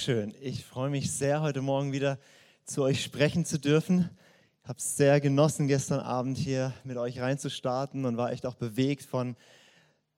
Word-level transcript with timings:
Yes, 0.00 0.06
danke 0.06 0.32
schön. 0.32 0.34
Ich 0.40 0.64
freue 0.64 0.88
mich 0.88 1.12
sehr, 1.12 1.42
heute 1.42 1.60
Morgen 1.62 1.92
wieder 1.92 2.18
zu 2.64 2.82
euch 2.82 3.02
sprechen 3.02 3.44
zu 3.44 3.58
dürfen. 3.58 4.08
Ich 4.62 4.68
habe 4.68 4.78
es 4.78 4.96
sehr 4.96 5.20
genossen, 5.20 5.68
gestern 5.68 6.00
Abend 6.00 6.38
hier 6.38 6.72
mit 6.84 6.96
euch 6.96 7.20
reinzustarten 7.20 8.04
und 8.04 8.16
war 8.16 8.32
echt 8.32 8.46
auch 8.46 8.54
bewegt 8.54 9.02
von 9.02 9.36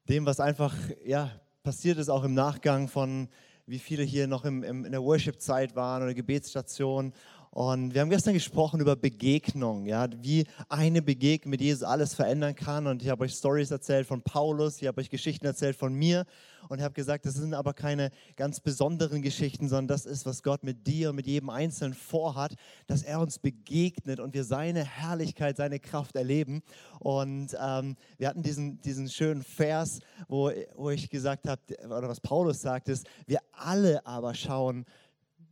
dem, 0.09 0.27
was 0.27 0.41
einfach 0.41 0.75
ja, 1.05 1.30
passiert 1.62 1.98
ist, 1.98 2.11
auch 2.11 2.23
im 2.23 2.34
Nachgang 2.34 2.87
von 2.87 3.29
wie 3.66 3.79
viele 3.79 4.03
hier 4.03 4.27
noch 4.27 4.45
im, 4.45 4.62
im, 4.62 4.84
in 4.84 4.92
der 4.92 5.03
Worship-Zeit 5.03 5.75
waren 5.75 6.03
oder 6.03 6.14
Gebetsstation 6.14 7.12
und 7.55 7.92
wir 7.92 8.01
haben 8.01 8.09
gestern 8.09 8.33
gesprochen 8.33 8.80
über 8.80 8.97
Begegnung, 8.97 9.84
ja, 9.84 10.09
wie 10.23 10.47
eine 10.70 11.02
Begegnung 11.02 11.51
mit 11.51 11.61
Jesus 11.61 11.83
alles 11.83 12.15
verändern 12.15 12.55
kann. 12.55 12.87
Und 12.87 13.02
ich 13.02 13.11
habe 13.11 13.25
euch 13.25 13.34
Stories 13.34 13.70
erzählt 13.70 14.06
von 14.06 14.23
Paulus, 14.23 14.80
ich 14.80 14.88
habe 14.88 15.02
euch 15.02 15.11
Geschichten 15.11 15.45
erzählt 15.45 15.77
von 15.77 15.92
mir 15.92 16.25
und 16.70 16.78
ich 16.78 16.84
habe 16.84 16.95
gesagt, 16.95 17.27
das 17.27 17.34
sind 17.34 17.52
aber 17.52 17.75
keine 17.75 18.11
ganz 18.37 18.61
besonderen 18.61 19.20
Geschichten, 19.20 19.69
sondern 19.69 19.88
das 19.88 20.06
ist, 20.06 20.25
was 20.25 20.42
Gott 20.42 20.62
mit 20.62 20.87
dir 20.87 21.11
und 21.11 21.16
mit 21.16 21.27
jedem 21.27 21.51
Einzelnen 21.51 21.92
vorhat, 21.92 22.55
dass 22.87 23.03
er 23.03 23.20
uns 23.20 23.39
begegnet 23.39 24.19
und 24.19 24.33
wir 24.33 24.45
seine 24.45 24.83
Herrlichkeit, 24.83 25.58
seine 25.58 25.78
Kraft 25.78 26.17
erleben. 26.17 26.62
Und 27.00 27.55
ähm, 27.61 27.97
wir 28.17 28.28
hatten 28.28 28.42
diesen, 28.42 28.80
diesen 28.80 29.11
schönen 29.11 29.42
Vers, 29.42 30.00
wo, 30.27 30.50
wo 30.75 30.89
ich 30.89 31.11
gesagt 31.11 31.47
habe, 31.47 31.61
oder 31.84 32.08
was 32.08 32.20
Paulus 32.20 32.62
sagt, 32.62 32.89
ist, 32.89 33.06
wir 33.27 33.41
alle 33.53 34.06
aber 34.06 34.33
schauen 34.34 34.86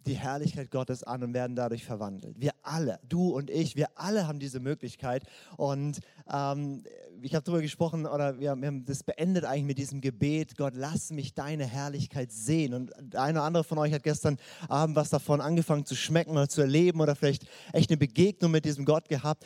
die 0.06 0.14
Herrlichkeit 0.14 0.70
Gottes 0.70 1.02
an 1.02 1.22
und 1.22 1.34
werden 1.34 1.56
dadurch 1.56 1.84
verwandelt. 1.84 2.40
Wir 2.40 2.52
alle, 2.62 2.98
du 3.08 3.30
und 3.30 3.50
ich, 3.50 3.76
wir 3.76 3.88
alle 3.94 4.26
haben 4.26 4.38
diese 4.38 4.60
Möglichkeit. 4.60 5.24
Und 5.56 6.00
ähm, 6.32 6.82
ich 7.22 7.34
habe 7.34 7.44
darüber 7.44 7.62
gesprochen, 7.62 8.06
oder 8.06 8.38
wir, 8.40 8.50
haben 8.50 8.84
das 8.84 9.02
beendet 9.02 9.44
eigentlich 9.44 9.64
mit 9.64 9.78
diesem 9.78 10.00
Gebet, 10.00 10.56
Gott, 10.56 10.74
lass 10.74 11.10
mich 11.10 11.34
deine 11.34 11.66
Herrlichkeit 11.66 12.32
sehen. 12.32 12.74
Und 12.74 12.92
der 12.98 13.22
eine 13.22 13.38
oder 13.38 13.46
andere 13.46 13.64
von 13.64 13.78
euch 13.78 13.92
hat 13.92 14.02
gestern 14.02 14.38
Abend 14.68 14.96
was 14.96 15.10
davon 15.10 15.40
angefangen 15.40 15.84
zu 15.84 15.94
schmecken 15.94 16.32
oder 16.32 16.48
zu 16.48 16.62
erleben 16.62 17.00
oder 17.00 17.14
vielleicht 17.14 17.46
echt 17.72 17.90
eine 17.90 17.98
Begegnung 17.98 18.50
mit 18.50 18.64
diesem 18.64 18.84
Gott 18.84 19.08
gehabt 19.08 19.44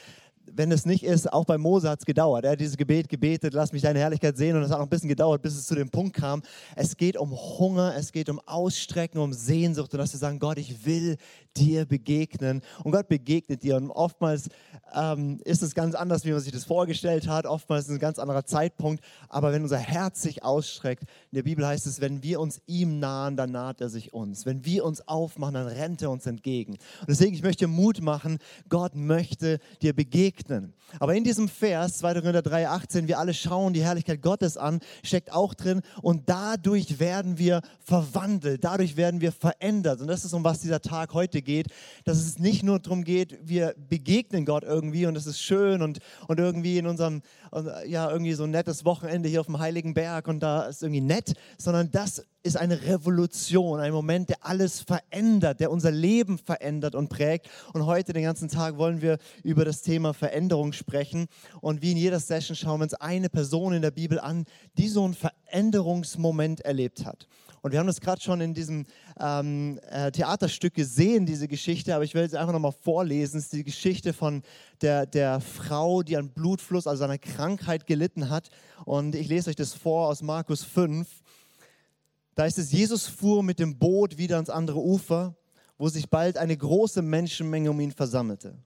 wenn 0.53 0.71
es 0.73 0.87
nicht 0.87 1.05
ist, 1.05 1.33
auch 1.33 1.45
bei 1.45 1.59
Mose 1.59 1.89
hat 1.89 2.01
es 2.01 2.05
gedauert. 2.05 2.45
Er 2.45 2.53
hat 2.53 2.61
dieses 2.61 2.77
Gebet 2.77 3.09
gebetet, 3.09 3.55
lass 3.55 3.73
mich 3.73 3.83
deine 3.83 3.99
Herrlichkeit 3.99 4.37
sehen. 4.37 4.57
Und 4.57 4.63
es 4.63 4.71
hat 4.71 4.79
noch 4.79 4.87
ein 4.87 4.91
bisschen 4.91 5.09
gedauert, 5.09 5.43
bis 5.43 5.55
es 5.55 5.67
zu 5.67 5.75
dem 5.75 5.91
Punkt 5.91 6.17
kam. 6.17 6.43
Es 6.77 6.97
geht 6.97 7.17
um 7.17 7.33
Hunger, 7.33 7.95
es 7.97 8.13
geht 8.13 8.29
um 8.29 8.41
Ausstrecken, 8.47 9.21
um 9.21 9.33
Sehnsucht. 9.33 9.93
Und 9.93 9.99
dass 9.99 10.13
wir 10.13 10.19
sagen, 10.19 10.39
Gott, 10.39 10.59
ich 10.59 10.85
will 10.85 11.17
dir 11.57 11.87
begegnen. 11.87 12.63
Und 12.83 12.93
Gott 12.93 13.09
begegnet 13.09 13.63
dir. 13.63 13.77
Und 13.77 13.91
oftmals 13.91 14.49
ähm, 14.95 15.41
ist 15.45 15.63
es 15.63 15.75
ganz 15.75 15.95
anders, 15.95 16.25
wie 16.25 16.33
man 16.33 16.41
sich 16.41 16.53
das 16.53 16.65
vorgestellt 16.65 17.29
hat. 17.29 17.47
Oftmals 17.47 17.85
ist 17.85 17.91
es 17.91 17.97
ein 17.97 18.01
ganz 18.01 18.19
anderer 18.19 18.45
Zeitpunkt. 18.45 19.03
Aber 19.29 19.53
wenn 19.53 19.63
unser 19.63 19.79
Herz 19.79 20.23
sich 20.23 20.43
ausstreckt, 20.43 21.05
in 21.31 21.37
der 21.37 21.43
Bibel 21.43 21.67
heißt 21.67 21.87
es, 21.87 22.01
wenn 22.01 22.23
wir 22.23 22.41
uns 22.41 22.61
ihm 22.67 22.99
nahen, 22.99 23.37
dann 23.37 23.51
naht 23.51 23.81
er 23.81 23.89
sich 23.89 24.13
uns. 24.13 24.47
Wenn 24.47 24.65
wir 24.65 24.85
uns 24.85 25.07
aufmachen, 25.07 25.55
dann 25.55 25.67
rennt 25.67 26.03
er 26.03 26.11
uns 26.11 26.27
entgegen. 26.27 26.73
Und 26.73 27.09
deswegen, 27.09 27.35
ich 27.35 27.43
möchte 27.43 27.67
Mut 27.67 28.01
machen, 28.01 28.39
Gott 28.69 28.95
möchte 28.95 29.59
dir 29.81 29.95
begegnen. 29.95 30.34
Aber 30.99 31.15
in 31.15 31.25
diesem 31.25 31.49
Vers, 31.49 31.99
2. 31.99 32.15
Korinther 32.15 32.43
3, 32.43 32.69
18, 32.69 33.09
wir 33.09 33.19
alle 33.19 33.35
schauen 33.35 33.73
die 33.73 33.83
Herrlichkeit 33.83 34.23
Gottes 34.23 34.57
an, 34.57 34.81
steckt 35.03 35.33
auch 35.33 35.55
drin. 35.55 35.83
Und 36.03 36.29
dadurch 36.29 36.99
werden 37.01 37.39
wir 37.39 37.63
verwandelt, 37.81 38.65
dadurch 38.65 38.97
werden 38.97 39.21
wir 39.21 39.33
verändert. 39.33 40.01
Und 40.01 40.09
das 40.09 40.25
ist, 40.25 40.33
um 40.33 40.45
was 40.45 40.61
dieser 40.61 40.81
Tag 40.81 41.15
heute 41.15 41.43
geht, 41.43 41.69
dass 42.05 42.19
es 42.19 42.39
nicht 42.39 42.63
nur 42.63 42.79
darum 42.79 43.05
geht, 43.05 43.39
wir 43.43 43.75
begegnen 43.89 44.45
Gott 44.45 44.65
irgendwie 44.65 45.07
und 45.07 45.17
es 45.17 45.27
ist 45.27 45.41
schön 45.41 45.83
und, 45.83 45.99
und 46.29 46.39
irgendwie 46.39 46.79
in 46.79 46.87
unserem, 46.87 47.23
ja, 47.87 48.11
irgendwie 48.11 48.35
so 48.35 48.45
ein 48.45 48.51
nettes 48.51 48.85
Wochenende 48.85 49.29
hier 49.29 49.41
auf 49.41 49.47
dem 49.47 49.59
Heiligen 49.59 49.95
Berg 49.95 50.29
und 50.29 50.41
da 50.41 50.65
ist 50.65 50.83
irgendwie 50.83 51.01
nett, 51.01 51.35
sondern 51.59 51.91
das 51.91 52.25
ist 52.45 52.59
eine 52.59 52.83
Revolution, 52.83 53.81
ein 53.81 53.93
Moment, 53.93 54.29
der 54.29 54.37
alles 54.43 54.81
verändert, 54.81 55.61
der 55.61 55.71
unser 55.71 55.91
Leben 55.91 56.37
verändert 56.37 56.95
und 56.95 57.09
prägt. 57.09 57.49
Und 57.73 57.87
heute 57.87 58.13
den 58.13 58.23
ganzen 58.23 58.49
Tag 58.49 58.77
wollen 58.77 59.01
wir 59.01 59.19
über 59.43 59.65
das 59.65 59.81
Thema 59.81 60.13
Veränderung 60.13 60.75
sprechen. 60.75 61.27
Und 61.63 61.81
wie 61.81 61.93
in 61.93 61.97
jeder 61.97 62.21
Session 62.21 62.55
schauen 62.55 62.81
wir 62.81 62.85
uns 62.85 62.95
eine 62.95 63.31
Person 63.31 63.73
in 63.73 63.81
der 63.81 63.91
Bibel 63.91 64.21
an, 64.21 64.45
die 64.77 64.89
so 64.89 65.05
einen 65.05 65.15
Veränderungsmoment 65.15 66.61
erlebt 66.61 67.07
hat. 67.07 67.27
Und 67.63 67.73
wir 67.73 67.79
haben 67.79 67.87
das 67.87 68.03
gerade 68.03 68.21
schon 68.21 68.43
in 68.43 68.53
diesem 68.53 68.85
ähm, 69.19 69.81
äh, 69.91 70.13
Theaterstück 70.13 70.75
gesehen, 70.75 71.25
diese 71.25 71.49
Geschichte, 71.49 71.95
aber 71.95 72.05
ich 72.05 72.13
will 72.13 72.21
jetzt 72.21 72.37
einfach 72.37 72.53
nochmal 72.53 72.75
vorlesen. 72.79 73.39
Es 73.39 73.45
ist 73.45 73.55
die 73.55 73.65
Geschichte 73.65 74.13
von 74.13 74.43
der, 74.83 75.07
der 75.07 75.41
Frau, 75.41 76.03
die 76.03 76.19
an 76.19 76.29
Blutfluss, 76.29 76.87
also 76.87 77.05
einer 77.05 77.17
Krankheit 77.17 77.87
gelitten 77.87 78.29
hat. 78.29 78.51
Und 78.85 79.15
ich 79.15 79.29
lese 79.29 79.49
euch 79.49 79.57
das 79.57 79.73
vor 79.73 80.09
aus 80.09 80.21
Markus 80.21 80.63
5. 80.63 81.09
Da 82.35 82.47
ist 82.47 82.59
es, 82.59 82.73
Jesus 82.73 83.07
fuhr 83.07 83.43
mit 83.43 83.59
dem 83.59 83.79
Boot 83.79 84.19
wieder 84.19 84.37
ans 84.37 84.51
andere 84.51 84.81
Ufer, 84.81 85.37
wo 85.79 85.89
sich 85.89 86.11
bald 86.11 86.37
eine 86.39 86.57
große 86.57 87.03
Menschenmenge 87.03 87.71
um 87.71 87.81
ihn 87.81 87.93
versammelte. 87.93 88.57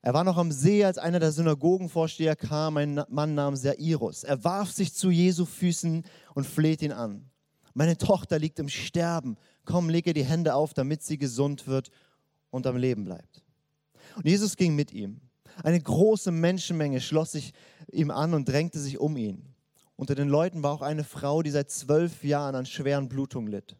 Er 0.00 0.12
war 0.12 0.24
noch 0.24 0.36
am 0.36 0.52
See, 0.52 0.84
als 0.84 0.98
einer 0.98 1.18
der 1.18 1.32
Synagogenvorsteher 1.32 2.36
kam, 2.36 2.76
ein 2.76 3.02
Mann 3.08 3.34
namens 3.34 3.62
Jairus. 3.62 4.22
Er 4.22 4.44
warf 4.44 4.70
sich 4.70 4.92
zu 4.92 5.10
Jesu 5.10 5.46
Füßen 5.46 6.04
und 6.34 6.46
fleht 6.46 6.82
ihn 6.82 6.92
an. 6.92 7.30
Meine 7.72 7.96
Tochter 7.96 8.38
liegt 8.38 8.58
im 8.58 8.68
Sterben. 8.68 9.36
Komm, 9.64 9.88
lege 9.88 10.12
die 10.12 10.24
Hände 10.24 10.54
auf, 10.54 10.74
damit 10.74 11.02
sie 11.02 11.16
gesund 11.16 11.66
wird 11.66 11.90
und 12.50 12.66
am 12.66 12.76
Leben 12.76 13.04
bleibt. 13.04 13.42
Und 14.16 14.26
Jesus 14.26 14.56
ging 14.56 14.74
mit 14.74 14.92
ihm. 14.92 15.20
Eine 15.62 15.80
große 15.80 16.30
Menschenmenge 16.30 17.00
schloss 17.00 17.32
sich 17.32 17.52
ihm 17.90 18.10
an 18.10 18.34
und 18.34 18.48
drängte 18.48 18.80
sich 18.80 18.98
um 18.98 19.16
ihn. 19.16 19.53
Unter 19.96 20.14
den 20.14 20.28
Leuten 20.28 20.62
war 20.62 20.72
auch 20.72 20.82
eine 20.82 21.04
Frau, 21.04 21.42
die 21.42 21.50
seit 21.50 21.70
zwölf 21.70 22.24
Jahren 22.24 22.54
an 22.54 22.66
schweren 22.66 23.08
Blutungen 23.08 23.50
litt. 23.50 23.76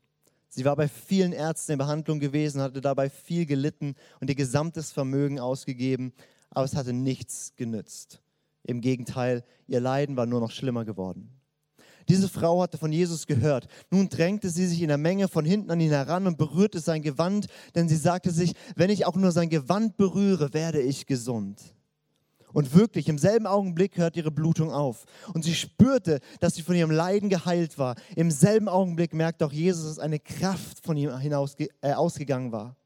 Sie 0.49 0.65
war 0.65 0.77
bei 0.77 0.87
vielen 0.87 1.33
Ärzten 1.33 1.73
in 1.73 1.79
Behandlung 1.79 2.21
gewesen, 2.21 2.61
hatte 2.61 2.81
dabei 2.81 3.11
viel 3.11 3.45
gelitten 3.45 3.97
und 4.21 4.31
ihr 4.31 4.37
gesamtes 4.37 4.93
Vermögen 4.93 5.41
ausgegeben, 5.41 6.13
aber 6.51 6.65
es 6.65 6.77
hatte 6.77 6.93
nichts 6.93 7.55
genützt. 7.57 8.23
Im 8.63 8.81
Gegenteil, 8.81 9.45
ihr 9.67 9.81
Leiden 9.81 10.17
war 10.17 10.27
nur 10.27 10.41
noch 10.41 10.53
schlimmer 10.53 10.85
geworden. 10.85 11.29
Diese 12.09 12.29
Frau 12.29 12.63
hatte 12.63 12.79
von 12.79 12.93
Jesus 12.93 13.27
gehört. 13.27 13.67
Nun 13.91 14.09
drängte 14.09 14.51
sie 14.51 14.67
sich 14.67 14.83
in 14.83 14.89
der 14.89 14.99
Menge 14.99 15.27
von 15.27 15.45
hinten 15.45 15.71
an 15.71 15.81
ihn 15.81 15.91
heran 15.91 16.27
und 16.27 16.39
berührte 16.39 16.79
sein 16.79 17.03
Gewand, 17.03 17.47
denn 17.75 17.89
sie 17.89 17.97
sagte 17.97 18.31
sich, 18.31 18.53
wenn 18.77 18.91
ich 18.91 19.07
auch 19.07 19.17
nur 19.17 19.33
sein 19.33 19.49
Gewand 19.49 19.97
berühre, 19.97 20.53
werde 20.53 20.81
ich 20.81 21.07
gesund. 21.07 21.61
Und 22.55 22.73
wirklich, 22.73 23.09
im 23.09 23.19
selben 23.19 23.47
Augenblick 23.47 23.99
hört 23.99 24.17
ihre 24.17 24.31
Blutung 24.31 24.71
auf. 24.71 25.05
Und 25.35 25.45
sie 25.45 25.55
spürte, 25.55 26.21
dass 26.39 26.55
sie 26.55 26.63
von 26.63 26.77
ihrem 26.77 26.93
Leiden 26.93 27.29
geheilt 27.29 27.79
war. 27.79 27.97
Im 28.15 28.31
selben 28.31 28.69
Augenblick 28.69 29.13
merkte 29.13 29.45
auch 29.45 29.53
Jesus, 29.53 29.85
dass 29.85 29.99
eine 29.99 30.21
Kraft 30.21 30.79
von 30.83 30.97
ihm 30.97 31.19
hinaus, 31.19 31.57
äh, 31.59 31.93
ausgegangen 31.93 32.53
war. 32.53 32.77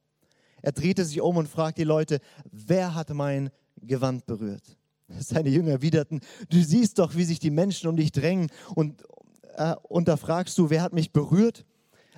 Er 0.62 0.72
drehte 0.72 1.04
sich 1.04 1.20
um 1.20 1.36
und 1.36 1.48
fragte 1.48 1.82
die 1.82 1.86
Leute, 1.86 2.18
wer 2.50 2.94
hat 2.94 3.10
mein 3.10 3.50
Gewand 3.80 4.26
berührt? 4.26 4.78
Seine 5.20 5.50
Jünger 5.50 5.72
erwiderten, 5.72 6.20
du 6.48 6.62
siehst 6.62 6.98
doch, 6.98 7.14
wie 7.14 7.24
sich 7.24 7.38
die 7.38 7.50
Menschen 7.50 7.88
um 7.88 7.96
dich 7.96 8.10
drängen 8.10 8.50
und, 8.74 9.04
äh, 9.56 9.74
und 9.82 10.08
da 10.08 10.16
fragst 10.16 10.56
du, 10.56 10.70
wer 10.70 10.80
hat 10.80 10.94
mich 10.94 11.12
berührt? 11.12 11.66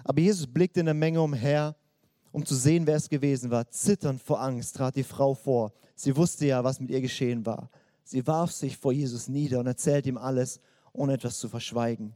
Aber 0.05 0.21
Jesus 0.21 0.47
blickte 0.47 0.81
in 0.81 0.87
der 0.87 0.95
Menge 0.95 1.21
umher 1.21 1.75
um 2.33 2.45
zu 2.45 2.55
sehen, 2.55 2.87
wer 2.87 2.97
es 2.97 3.09
gewesen 3.09 3.51
war. 3.51 3.69
Zitternd 3.71 4.23
vor 4.23 4.41
Angst 4.41 4.77
trat 4.77 4.97
die 4.97 5.03
Frau 5.03 5.35
vor. 5.35 5.73
Sie 5.95 6.17
wusste 6.17 6.47
ja, 6.47 6.65
was 6.65 6.81
mit 6.81 6.91
ihr 6.91 7.01
geschehen 7.01 7.45
war. 7.45 7.71
Sie 8.05 8.27
warf 8.27 8.53
sich 8.53 8.77
vor 8.77 8.93
Jesus 8.93 9.29
nieder 9.29 9.61
und 9.61 9.67
erzählte 9.67 10.09
ihm 10.09 10.19
alles, 10.19 10.61
ohne 10.93 11.15
etwas 11.15 11.39
zu 11.39 11.49
verschweigen. 11.49 12.15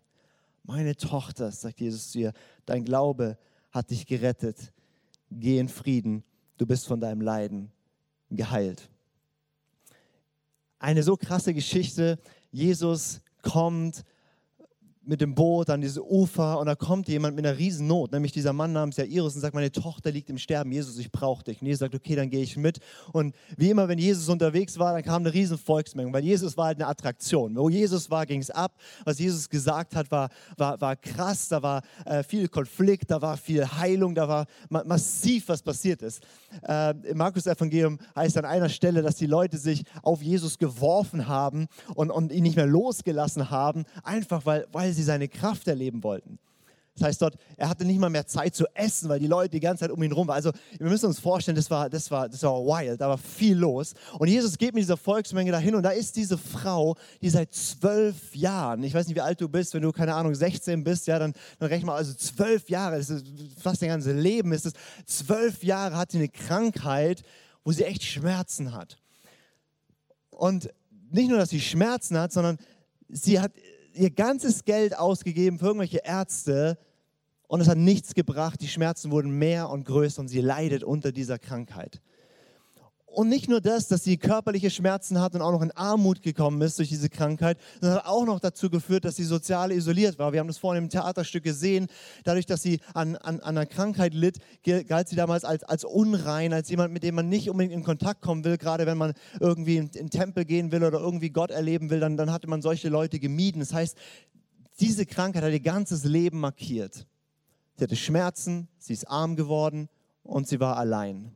Meine 0.62 0.96
Tochter, 0.96 1.50
sagt 1.52 1.81
Jesus 1.81 2.11
zu 2.11 2.19
ihr, 2.19 2.32
dein 2.64 2.84
Glaube 2.84 3.38
hat 3.70 3.90
dich 3.90 4.06
gerettet. 4.06 4.72
Geh 5.31 5.58
in 5.58 5.69
Frieden, 5.69 6.25
du 6.56 6.67
bist 6.67 6.87
von 6.87 7.00
deinem 7.00 7.20
Leiden 7.20 7.70
geheilt. 8.31 8.88
Eine 10.78 11.02
so 11.02 11.17
krasse 11.17 11.55
Geschichte. 11.55 12.19
Jesus 12.50 13.20
kommt, 13.43 14.05
mit 15.06 15.20
dem 15.20 15.34
Boot 15.34 15.70
an 15.70 15.80
dieses 15.80 15.98
Ufer 15.98 16.58
und 16.58 16.66
da 16.66 16.74
kommt 16.74 17.08
jemand 17.08 17.36
mit 17.36 17.46
einer 17.46 17.58
riesen 17.58 17.86
Not, 17.86 18.12
nämlich 18.12 18.32
dieser 18.32 18.52
Mann 18.52 18.72
namens 18.72 18.96
Jairus 18.96 19.34
und 19.34 19.40
sagt, 19.40 19.54
meine 19.54 19.70
Tochter 19.70 20.10
liegt 20.10 20.30
im 20.30 20.38
Sterben, 20.38 20.72
Jesus, 20.72 20.98
ich 20.98 21.10
brauche 21.10 21.44
dich. 21.44 21.60
Und 21.60 21.66
Jesus 21.66 21.80
sagt, 21.80 21.94
okay, 21.94 22.16
dann 22.16 22.30
gehe 22.30 22.42
ich 22.42 22.56
mit. 22.56 22.78
Und 23.12 23.34
wie 23.56 23.70
immer, 23.70 23.88
wenn 23.88 23.98
Jesus 23.98 24.28
unterwegs 24.28 24.78
war, 24.78 24.92
dann 24.92 25.02
kam 25.02 25.22
eine 25.22 25.34
riesen 25.34 25.58
Volksmenge, 25.58 26.12
weil 26.12 26.24
Jesus 26.24 26.56
war 26.56 26.66
halt 26.66 26.78
eine 26.78 26.86
Attraktion. 26.86 27.54
Wo 27.56 27.68
Jesus 27.68 28.10
war, 28.10 28.24
ging 28.26 28.40
es 28.40 28.50
ab. 28.50 28.74
Was 29.04 29.18
Jesus 29.18 29.48
gesagt 29.48 29.94
hat, 29.94 30.10
war, 30.10 30.30
war, 30.56 30.80
war 30.80 30.96
krass, 30.96 31.48
da 31.48 31.62
war 31.62 31.82
äh, 32.06 32.22
viel 32.22 32.48
Konflikt, 32.48 33.10
da 33.10 33.20
war 33.20 33.36
viel 33.36 33.66
Heilung, 33.66 34.14
da 34.14 34.28
war 34.28 34.46
ma 34.68 34.82
massiv, 34.84 35.48
was 35.48 35.62
passiert 35.62 36.02
ist. 36.02 36.22
Äh, 36.66 36.94
Im 37.08 37.18
Markus-Evangelium 37.18 37.98
heißt 38.16 38.38
an 38.38 38.44
einer 38.44 38.68
Stelle, 38.68 39.02
dass 39.02 39.16
die 39.16 39.26
Leute 39.26 39.58
sich 39.58 39.82
auf 40.02 40.22
Jesus 40.22 40.58
geworfen 40.58 41.28
haben 41.28 41.66
und, 41.94 42.10
und 42.10 42.32
ihn 42.32 42.42
nicht 42.42 42.56
mehr 42.56 42.66
losgelassen 42.66 43.50
haben, 43.50 43.84
einfach 44.02 44.46
weil, 44.46 44.66
weil 44.72 44.94
sie 44.94 45.02
seine 45.02 45.29
Kraft 45.29 45.69
erleben 45.69 46.02
wollten. 46.02 46.38
Das 46.96 47.08
heißt 47.08 47.23
dort, 47.23 47.37
er 47.56 47.69
hatte 47.69 47.85
nicht 47.85 47.99
mal 47.99 48.08
mehr 48.08 48.26
Zeit 48.26 48.55
zu 48.55 48.67
essen, 48.73 49.08
weil 49.08 49.19
die 49.19 49.26
Leute 49.26 49.50
die 49.50 49.61
ganze 49.61 49.81
Zeit 49.81 49.91
um 49.91 50.00
ihn 50.00 50.12
rum 50.12 50.29
waren. 50.29 50.37
Also 50.37 50.52
wir 50.79 50.88
müssen 50.88 51.06
uns 51.06 51.19
vorstellen, 51.19 51.56
das 51.56 51.69
war, 51.69 51.91
das 51.91 52.08
war, 52.08 52.29
das 52.29 52.41
war 52.44 52.55
wild, 52.64 53.00
da 53.00 53.08
war 53.08 53.19
viel 53.19 53.56
los. 53.56 53.94
Und 54.17 54.29
Jesus 54.29 54.56
geht 54.56 54.75
mit 54.75 54.82
dieser 54.82 54.96
Volksmenge 54.96 55.50
dahin 55.50 55.75
und 55.75 55.82
da 55.82 55.91
ist 55.91 56.14
diese 56.14 56.38
Frau, 56.38 56.94
die 57.20 57.31
seit 57.31 57.52
zwölf 57.52 58.37
Jahren, 58.37 58.85
ich 58.85 58.94
weiß 58.94 59.08
nicht, 59.08 59.17
wie 59.17 59.20
alt 59.20 59.41
du 59.41 59.49
bist, 59.49 59.75
wenn 59.75 59.82
du, 59.82 59.91
keine 59.91 60.14
Ahnung, 60.14 60.37
16 60.37 60.85
bist, 60.85 61.08
ja, 61.08 61.19
dann, 61.19 61.32
dann 61.58 61.69
rechne 61.69 61.87
mal, 61.87 61.96
also 61.96 62.14
zwölf 62.14 62.70
Jahre, 62.70 62.99
das 62.99 63.11
ist 63.11 63.26
fast 63.61 63.82
dein 63.82 63.88
ganzes 63.88 64.14
Leben 64.14 64.52
ist 64.52 64.67
es. 64.67 64.73
Zwölf 65.05 65.64
Jahre 65.64 65.96
hat 65.96 66.12
sie 66.12 66.19
eine 66.19 66.29
Krankheit, 66.29 67.25
wo 67.64 67.73
sie 67.73 67.85
echt 67.85 68.05
Schmerzen 68.05 68.73
hat. 68.73 68.99
Und 70.31 70.73
nicht 71.11 71.29
nur, 71.29 71.38
dass 71.38 71.50
sie 71.50 71.61
Schmerzen 71.61 72.17
hat, 72.19 72.32
sondern 72.32 72.58
sie 73.08 73.41
hat 73.41 73.52
ihr 73.94 74.11
ganzes 74.11 74.64
Geld 74.64 74.96
ausgegeben 74.96 75.58
für 75.58 75.67
irgendwelche 75.67 76.02
Ärzte 76.05 76.79
und 77.46 77.61
es 77.61 77.69
hat 77.69 77.79
nichts 77.79 78.14
gebracht. 78.14 78.61
Die 78.61 78.69
Schmerzen 78.69 79.11
wurden 79.11 79.38
mehr 79.38 79.70
und 79.70 79.85
größer 79.85 80.20
und 80.20 80.29
sie 80.29 80.41
leidet 80.41 80.82
unter 80.82 81.12
dieser 81.12 81.38
Krankheit. 81.38 82.00
Und 83.14 83.28
nicht 83.28 83.49
nur 83.49 83.61
das, 83.61 83.87
dass 83.87 84.02
sie 84.02 84.16
körperliche 84.16 84.70
Schmerzen 84.70 85.20
hat 85.20 85.37
und 85.37 85.40
auch 85.40 85.52
noch 85.52 85.62
in 85.62 85.70
Armut 85.70 86.20
gekommen 86.20 86.61
ist 86.62 86.81
durch 86.81 86.88
diese 86.88 87.08
Krankheit, 87.08 87.58
sondern 87.81 87.99
hat 87.99 88.06
auch 88.06 88.25
noch 88.25 88.40
dazu 88.40 88.69
geführt, 88.69 89.05
dass 89.05 89.14
sie 89.14 89.22
sozial 89.22 89.70
isoliert 89.70 90.19
war. 90.19 90.32
Wir 90.32 90.40
haben 90.40 90.49
das 90.49 90.58
vorhin 90.58 90.82
im 90.82 90.90
Theaterstück 90.90 91.44
gesehen. 91.44 91.87
Dadurch, 92.25 92.44
dass 92.44 92.62
sie 92.62 92.81
an, 92.93 93.14
an, 93.14 93.38
an 93.38 93.56
einer 93.56 93.66
Krankheit 93.66 94.14
litt, 94.14 94.38
galt 94.88 95.08
sie 95.08 95.14
damals 95.14 95.44
als, 95.44 95.62
als 95.62 95.84
unrein, 95.84 96.52
als 96.52 96.69
jemand, 96.69 96.93
mit 96.93 97.05
dem 97.05 97.14
man 97.14 97.28
nicht 97.28 97.49
unbedingt 97.49 97.72
in 97.72 97.84
Kontakt 97.84 98.20
kommen 98.20 98.43
will. 98.44 98.58
Gerade 98.58 98.84
wenn 98.84 98.99
man 98.99 99.12
irgendwie 99.38 99.76
in, 99.76 99.90
den 99.93 100.10
Tempel 100.10 100.44
gehen 100.44 100.72
will 100.72 100.82
oder 100.82 100.99
irgendwie 100.99 101.31
Gott 101.31 101.52
erleben 101.52 101.90
will, 101.90 102.00
dann, 102.00 102.17
dann 102.17 102.32
hatte 102.32 102.49
man 102.49 102.62
solche 102.62 102.88
Leute 102.88 103.20
gemieden. 103.20 103.60
Das 103.60 103.72
heißt, 103.72 103.96
diese 104.81 105.06
Krankheit 105.06 105.44
hat 105.44 105.52
ihr 105.52 105.60
ganzes 105.60 106.02
Leben 106.02 106.40
markiert. 106.40 107.06
Sie 107.76 107.84
hatte 107.84 107.94
Schmerzen, 107.94 108.67
sie 108.78 108.93
ist 108.93 109.08
arm 109.08 109.37
geworden 109.37 109.88
und 110.25 110.49
sie 110.49 110.58
war 110.58 110.76
allein. 110.78 111.32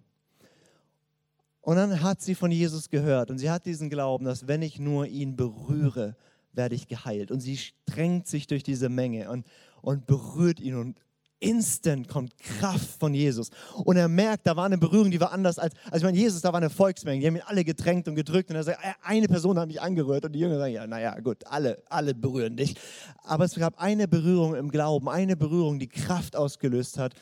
Und 1.60 1.76
dann 1.76 2.02
hat 2.02 2.20
sie 2.22 2.34
von 2.34 2.50
Jesus 2.50 2.88
gehört 2.88 3.30
und 3.30 3.38
sie 3.38 3.50
hat 3.50 3.66
diesen 3.66 3.90
Glauben, 3.90 4.24
dass 4.24 4.46
wenn 4.46 4.62
ich 4.62 4.78
nur 4.78 5.06
ihn 5.06 5.36
berühre, 5.36 6.16
werde 6.52 6.74
ich 6.74 6.88
geheilt. 6.88 7.30
Und 7.30 7.40
sie 7.40 7.58
drängt 7.86 8.26
sich 8.26 8.46
durch 8.46 8.62
diese 8.62 8.88
Menge 8.88 9.30
und, 9.30 9.46
und 9.82 10.06
berührt 10.06 10.60
ihn 10.60 10.76
und 10.76 10.98
instant 11.40 12.08
kommt 12.08 12.36
Kraft 12.38 12.98
von 12.98 13.14
Jesus. 13.14 13.50
Und 13.84 13.96
er 13.96 14.08
merkt, 14.08 14.46
da 14.46 14.56
war 14.56 14.66
eine 14.66 14.78
Berührung, 14.78 15.10
die 15.10 15.20
war 15.20 15.32
anders 15.32 15.58
als, 15.58 15.74
also 15.84 15.98
ich 15.98 16.02
meine, 16.02 16.18
Jesus, 16.18 16.40
da 16.40 16.52
war 16.52 16.58
eine 16.58 16.70
Volksmenge, 16.70 17.20
die 17.20 17.26
haben 17.26 17.36
ihn 17.36 17.42
alle 17.46 17.64
gedrängt 17.64 18.08
und 18.08 18.14
gedrückt 18.14 18.50
und 18.50 18.56
er 18.56 18.64
sagt, 18.64 18.80
eine 19.02 19.28
Person 19.28 19.58
hat 19.58 19.68
mich 19.68 19.80
angerührt 19.80 20.24
und 20.24 20.32
die 20.32 20.40
Jünger 20.40 20.58
sagen, 20.58 20.74
ja, 20.74 20.86
naja, 20.86 21.18
gut, 21.20 21.46
alle, 21.46 21.82
alle 21.88 22.14
berühren 22.14 22.56
dich. 22.56 22.74
Aber 23.22 23.44
es 23.44 23.54
gab 23.54 23.80
eine 23.80 24.08
Berührung 24.08 24.54
im 24.56 24.70
Glauben, 24.70 25.08
eine 25.08 25.36
Berührung, 25.36 25.78
die 25.78 25.88
Kraft 25.88 26.34
ausgelöst 26.34 26.98
hat. 26.98 27.14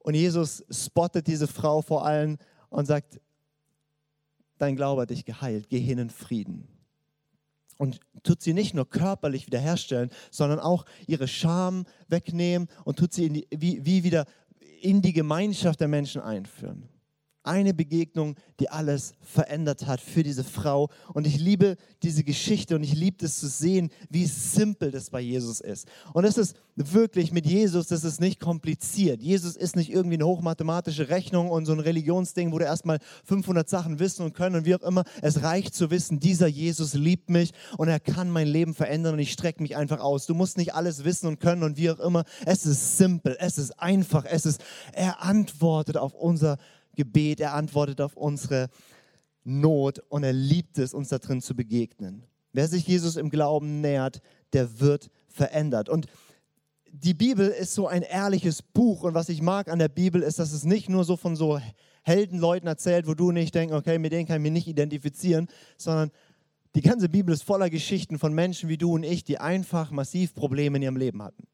Und 0.00 0.14
Jesus 0.14 0.64
spottet 0.70 1.26
diese 1.26 1.46
Frau 1.46 1.82
vor 1.82 2.04
allen 2.04 2.38
und 2.70 2.86
sagt, 2.86 3.20
dein 4.58 4.76
Glaube 4.76 5.02
hat 5.02 5.10
dich 5.10 5.24
geheilt, 5.24 5.68
geh 5.68 5.80
hin 5.80 5.98
in 5.98 6.10
Frieden. 6.10 6.68
Und 7.78 8.00
tut 8.22 8.42
sie 8.42 8.52
nicht 8.52 8.74
nur 8.74 8.88
körperlich 8.88 9.46
wiederherstellen, 9.46 10.10
sondern 10.30 10.60
auch 10.60 10.84
ihre 11.06 11.28
Scham 11.28 11.86
wegnehmen 12.08 12.68
und 12.84 12.98
tut 12.98 13.12
sie 13.12 13.30
die, 13.30 13.48
wie, 13.50 13.84
wie 13.84 14.04
wieder 14.04 14.26
in 14.82 15.02
die 15.02 15.12
Gemeinschaft 15.12 15.80
der 15.80 15.88
Menschen 15.88 16.20
einführen. 16.20 16.88
Eine 17.42 17.72
Begegnung, 17.72 18.36
die 18.58 18.68
alles 18.68 19.14
verändert 19.22 19.86
hat 19.86 20.00
für 20.00 20.22
diese 20.22 20.44
Frau. 20.44 20.90
Und 21.14 21.26
ich 21.26 21.38
liebe 21.38 21.76
diese 22.02 22.22
Geschichte 22.22 22.76
und 22.76 22.82
ich 22.82 22.94
liebe 22.94 23.24
es 23.24 23.38
zu 23.38 23.48
sehen, 23.48 23.90
wie 24.10 24.26
simpel 24.26 24.90
das 24.90 25.10
bei 25.10 25.20
Jesus 25.20 25.60
ist. 25.60 25.88
Und 26.12 26.24
es 26.24 26.36
ist 26.36 26.56
wirklich 26.76 27.32
mit 27.32 27.46
Jesus, 27.46 27.88
das 27.88 28.04
ist 28.04 28.20
nicht 28.20 28.40
kompliziert. 28.40 29.22
Jesus 29.22 29.56
ist 29.56 29.76
nicht 29.76 29.90
irgendwie 29.90 30.16
eine 30.16 30.26
hochmathematische 30.26 31.08
Rechnung 31.08 31.50
und 31.50 31.66
so 31.66 31.72
ein 31.72 31.80
Religionsding, 31.80 32.52
wo 32.52 32.58
du 32.58 32.64
erstmal 32.64 32.98
500 33.24 33.68
Sachen 33.68 33.98
wissen 33.98 34.24
und 34.24 34.34
können 34.34 34.56
und 34.56 34.66
wie 34.66 34.74
auch 34.74 34.82
immer. 34.82 35.04
Es 35.22 35.42
reicht 35.42 35.74
zu 35.74 35.90
wissen, 35.90 36.20
dieser 36.20 36.46
Jesus 36.46 36.94
liebt 36.94 37.30
mich 37.30 37.52
und 37.78 37.88
er 37.88 38.00
kann 38.00 38.30
mein 38.30 38.46
Leben 38.46 38.74
verändern 38.74 39.14
und 39.14 39.20
ich 39.20 39.32
strecke 39.32 39.62
mich 39.62 39.76
einfach 39.76 40.00
aus. 40.00 40.26
Du 40.26 40.34
musst 40.34 40.58
nicht 40.58 40.74
alles 40.74 41.04
wissen 41.04 41.26
und 41.26 41.40
können 41.40 41.62
und 41.62 41.76
wie 41.76 41.90
auch 41.90 42.00
immer. 42.00 42.24
Es 42.44 42.66
ist 42.66 42.98
simpel, 42.98 43.36
es 43.40 43.58
ist 43.58 43.78
einfach, 43.80 44.24
es 44.24 44.46
ist, 44.46 44.62
er 44.92 45.22
antwortet 45.22 45.96
auf 45.96 46.14
unser 46.14 46.58
Gebet, 46.96 47.40
er 47.40 47.54
antwortet 47.54 48.00
auf 48.00 48.16
unsere 48.16 48.68
Not 49.44 50.00
und 50.08 50.22
er 50.22 50.32
liebt 50.32 50.78
es, 50.78 50.94
uns 50.94 51.08
da 51.08 51.18
drin 51.18 51.40
zu 51.40 51.54
begegnen. 51.54 52.24
Wer 52.52 52.68
sich 52.68 52.86
Jesus 52.86 53.16
im 53.16 53.30
Glauben 53.30 53.80
nähert, 53.80 54.20
der 54.52 54.80
wird 54.80 55.10
verändert. 55.28 55.88
Und 55.88 56.06
die 56.92 57.14
Bibel 57.14 57.48
ist 57.48 57.74
so 57.74 57.86
ein 57.86 58.02
ehrliches 58.02 58.62
Buch 58.62 59.04
und 59.04 59.14
was 59.14 59.28
ich 59.28 59.42
mag 59.42 59.68
an 59.68 59.78
der 59.78 59.88
Bibel 59.88 60.22
ist, 60.22 60.38
dass 60.38 60.52
es 60.52 60.64
nicht 60.64 60.88
nur 60.88 61.04
so 61.04 61.16
von 61.16 61.36
so 61.36 61.60
Heldenleuten 62.02 62.66
erzählt, 62.66 63.06
wo 63.06 63.14
du 63.14 63.30
nicht 63.30 63.54
denkst, 63.54 63.74
okay, 63.74 63.98
mit 63.98 64.12
denen 64.12 64.26
kann 64.26 64.36
ich 64.36 64.42
mich 64.42 64.52
nicht 64.52 64.68
identifizieren, 64.68 65.48
sondern 65.76 66.10
die 66.74 66.82
ganze 66.82 67.08
Bibel 67.08 67.32
ist 67.32 67.44
voller 67.44 67.70
Geschichten 67.70 68.18
von 68.18 68.32
Menschen 68.32 68.68
wie 68.68 68.78
du 68.78 68.94
und 68.94 69.02
ich, 69.02 69.24
die 69.24 69.38
einfach 69.38 69.90
massiv 69.90 70.34
Probleme 70.34 70.78
in 70.78 70.82
ihrem 70.82 70.96
Leben 70.96 71.22
hatten. 71.22 71.46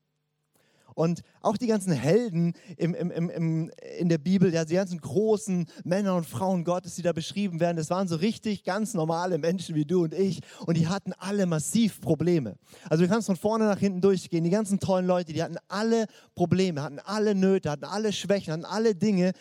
Und 0.97 1.21
auch 1.43 1.59
die 1.59 1.67
ganzen 1.67 1.93
Helden 1.93 2.55
im, 2.79 2.95
im, 2.95 3.11
im, 3.11 3.71
in 3.99 4.09
der 4.09 4.17
Bibel, 4.17 4.53
ja, 4.53 4.65
die 4.65 4.77
ganzen 4.77 4.99
großen 4.99 5.67
Männer 5.85 6.17
und 6.17 6.25
Frauen 6.25 6.65
Gottes, 6.65 6.95
die 6.95 7.03
da 7.03 7.13
beschrieben 7.13 7.61
werden, 7.61 7.77
das 7.77 7.91
waren 7.91 8.09
so 8.09 8.17
richtig 8.17 8.65
ganz 8.65 8.95
normale 8.95 9.37
Menschen 9.37 9.75
wie 9.75 9.85
du 9.85 10.05
und 10.05 10.15
ich. 10.15 10.41
Und 10.65 10.79
die 10.79 10.89
hatten 10.89 11.13
alle 11.19 11.45
massiv 11.45 12.01
Probleme. 12.01 12.57
Also 12.89 13.05
du 13.05 13.11
kannst 13.11 13.27
von 13.27 13.37
vorne 13.37 13.67
nach 13.67 13.79
hinten 13.79 14.01
durchgehen. 14.01 14.43
Die 14.43 14.49
ganzen 14.49 14.81
tollen 14.81 15.07
Leute, 15.07 15.35
die 15.35 15.43
hatten 15.43 15.59
alle 15.69 16.07
Probleme, 16.35 16.83
hatten 16.83 16.99
alle 17.01 17.35
Nöte, 17.35 17.71
hatten 17.71 17.85
alle 17.85 18.11
Schwächen, 18.11 18.55
hatten 18.55 18.65
alle 18.65 18.95
Dinge, 18.95 19.33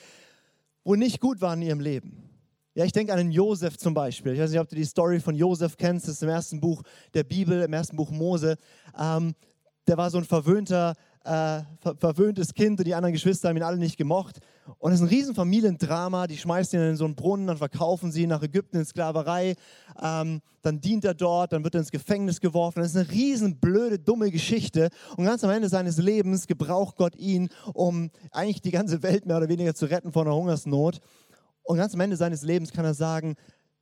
wo 0.84 0.96
nicht 0.96 1.22
gut 1.22 1.40
waren 1.40 1.62
in 1.62 1.70
ihrem 1.70 1.80
Leben. 1.80 2.30
Ja, 2.74 2.84
ich 2.84 2.92
denke 2.92 3.14
an 3.14 3.20
den 3.20 3.32
Josef 3.32 3.78
zum 3.78 3.94
Beispiel. 3.94 4.34
Ich 4.34 4.42
weiß 4.42 4.52
nicht, 4.52 4.60
ob 4.60 4.68
du 4.68 4.76
die 4.76 4.84
Story 4.84 5.22
von 5.22 5.36
Josef 5.36 5.78
kennst. 5.78 6.10
Das 6.10 6.16
ist 6.16 6.24
im 6.24 6.28
ersten 6.28 6.60
Buch 6.60 6.84
der 7.14 7.24
Bibel, 7.24 7.62
im 7.62 7.72
ersten 7.72 7.96
Buch 7.96 8.12
Mose. 8.12 8.58
Ähm, 9.00 9.36
der 9.88 9.98
war 9.98 10.10
so 10.10 10.18
ein 10.18 10.26
verwöhnter 10.26 10.96
äh, 11.26 11.64
ver 11.82 11.96
verwöhntes 11.98 12.54
Kind 12.54 12.80
und 12.80 12.86
die 12.86 12.94
anderen 12.94 13.14
Geschwister 13.14 13.50
haben 13.50 13.58
ihn 13.58 13.64
alle 13.64 13.78
nicht 13.78 13.98
gemocht. 13.98 14.40
Und 14.78 14.92
es 14.92 15.00
ist 15.00 15.06
ein 15.06 15.10
riesen 15.10 15.36
Familiendrama. 15.36 16.28
Die 16.28 16.38
schmeißen 16.38 16.80
ihn 16.80 16.90
in 16.90 16.96
so 16.96 17.06
einen 17.06 17.16
Brunnen, 17.16 17.48
dann 17.48 17.58
verkaufen 17.58 18.12
sie 18.12 18.24
ihn 18.24 18.30
nach 18.30 18.44
Ägypten 18.44 18.78
in 18.78 18.86
Sklaverei. 18.86 19.56
Ähm, 20.02 20.42
dann 20.62 20.82
dient 20.82 21.06
er 21.06 21.14
dort, 21.14 21.54
dann 21.54 21.64
wird 21.64 21.76
er 21.76 21.80
ins 21.80 21.92
Gefängnis 21.92 22.40
geworfen. 22.40 22.82
Das 22.82 22.92
ist 22.92 22.98
eine 22.98 23.12
riesen 23.12 23.60
blöde, 23.60 24.00
dumme 24.00 24.32
Geschichte. 24.32 24.90
Und 25.18 25.26
ganz 25.26 25.44
am 25.44 25.50
Ende 25.50 25.70
seines 25.70 25.98
Lebens 25.98 26.48
gebraucht 26.48 26.96
Gott 26.96 27.16
ihn, 27.16 27.50
um 27.74 28.12
eigentlich 28.32 28.62
die 28.62 28.72
ganze 28.72 29.04
Welt 29.04 29.26
mehr 29.26 29.38
oder 29.38 29.50
weniger 29.50 29.76
zu 29.76 29.86
retten 29.88 30.12
vor 30.12 30.24
einer 30.24 30.36
Hungersnot. 30.36 31.02
Und 31.64 31.78
ganz 31.78 31.96
am 31.96 32.00
Ende 32.00 32.16
seines 32.16 32.44
Lebens 32.44 32.72
kann 32.72 32.86
er 32.86 32.94
sagen, 32.94 33.36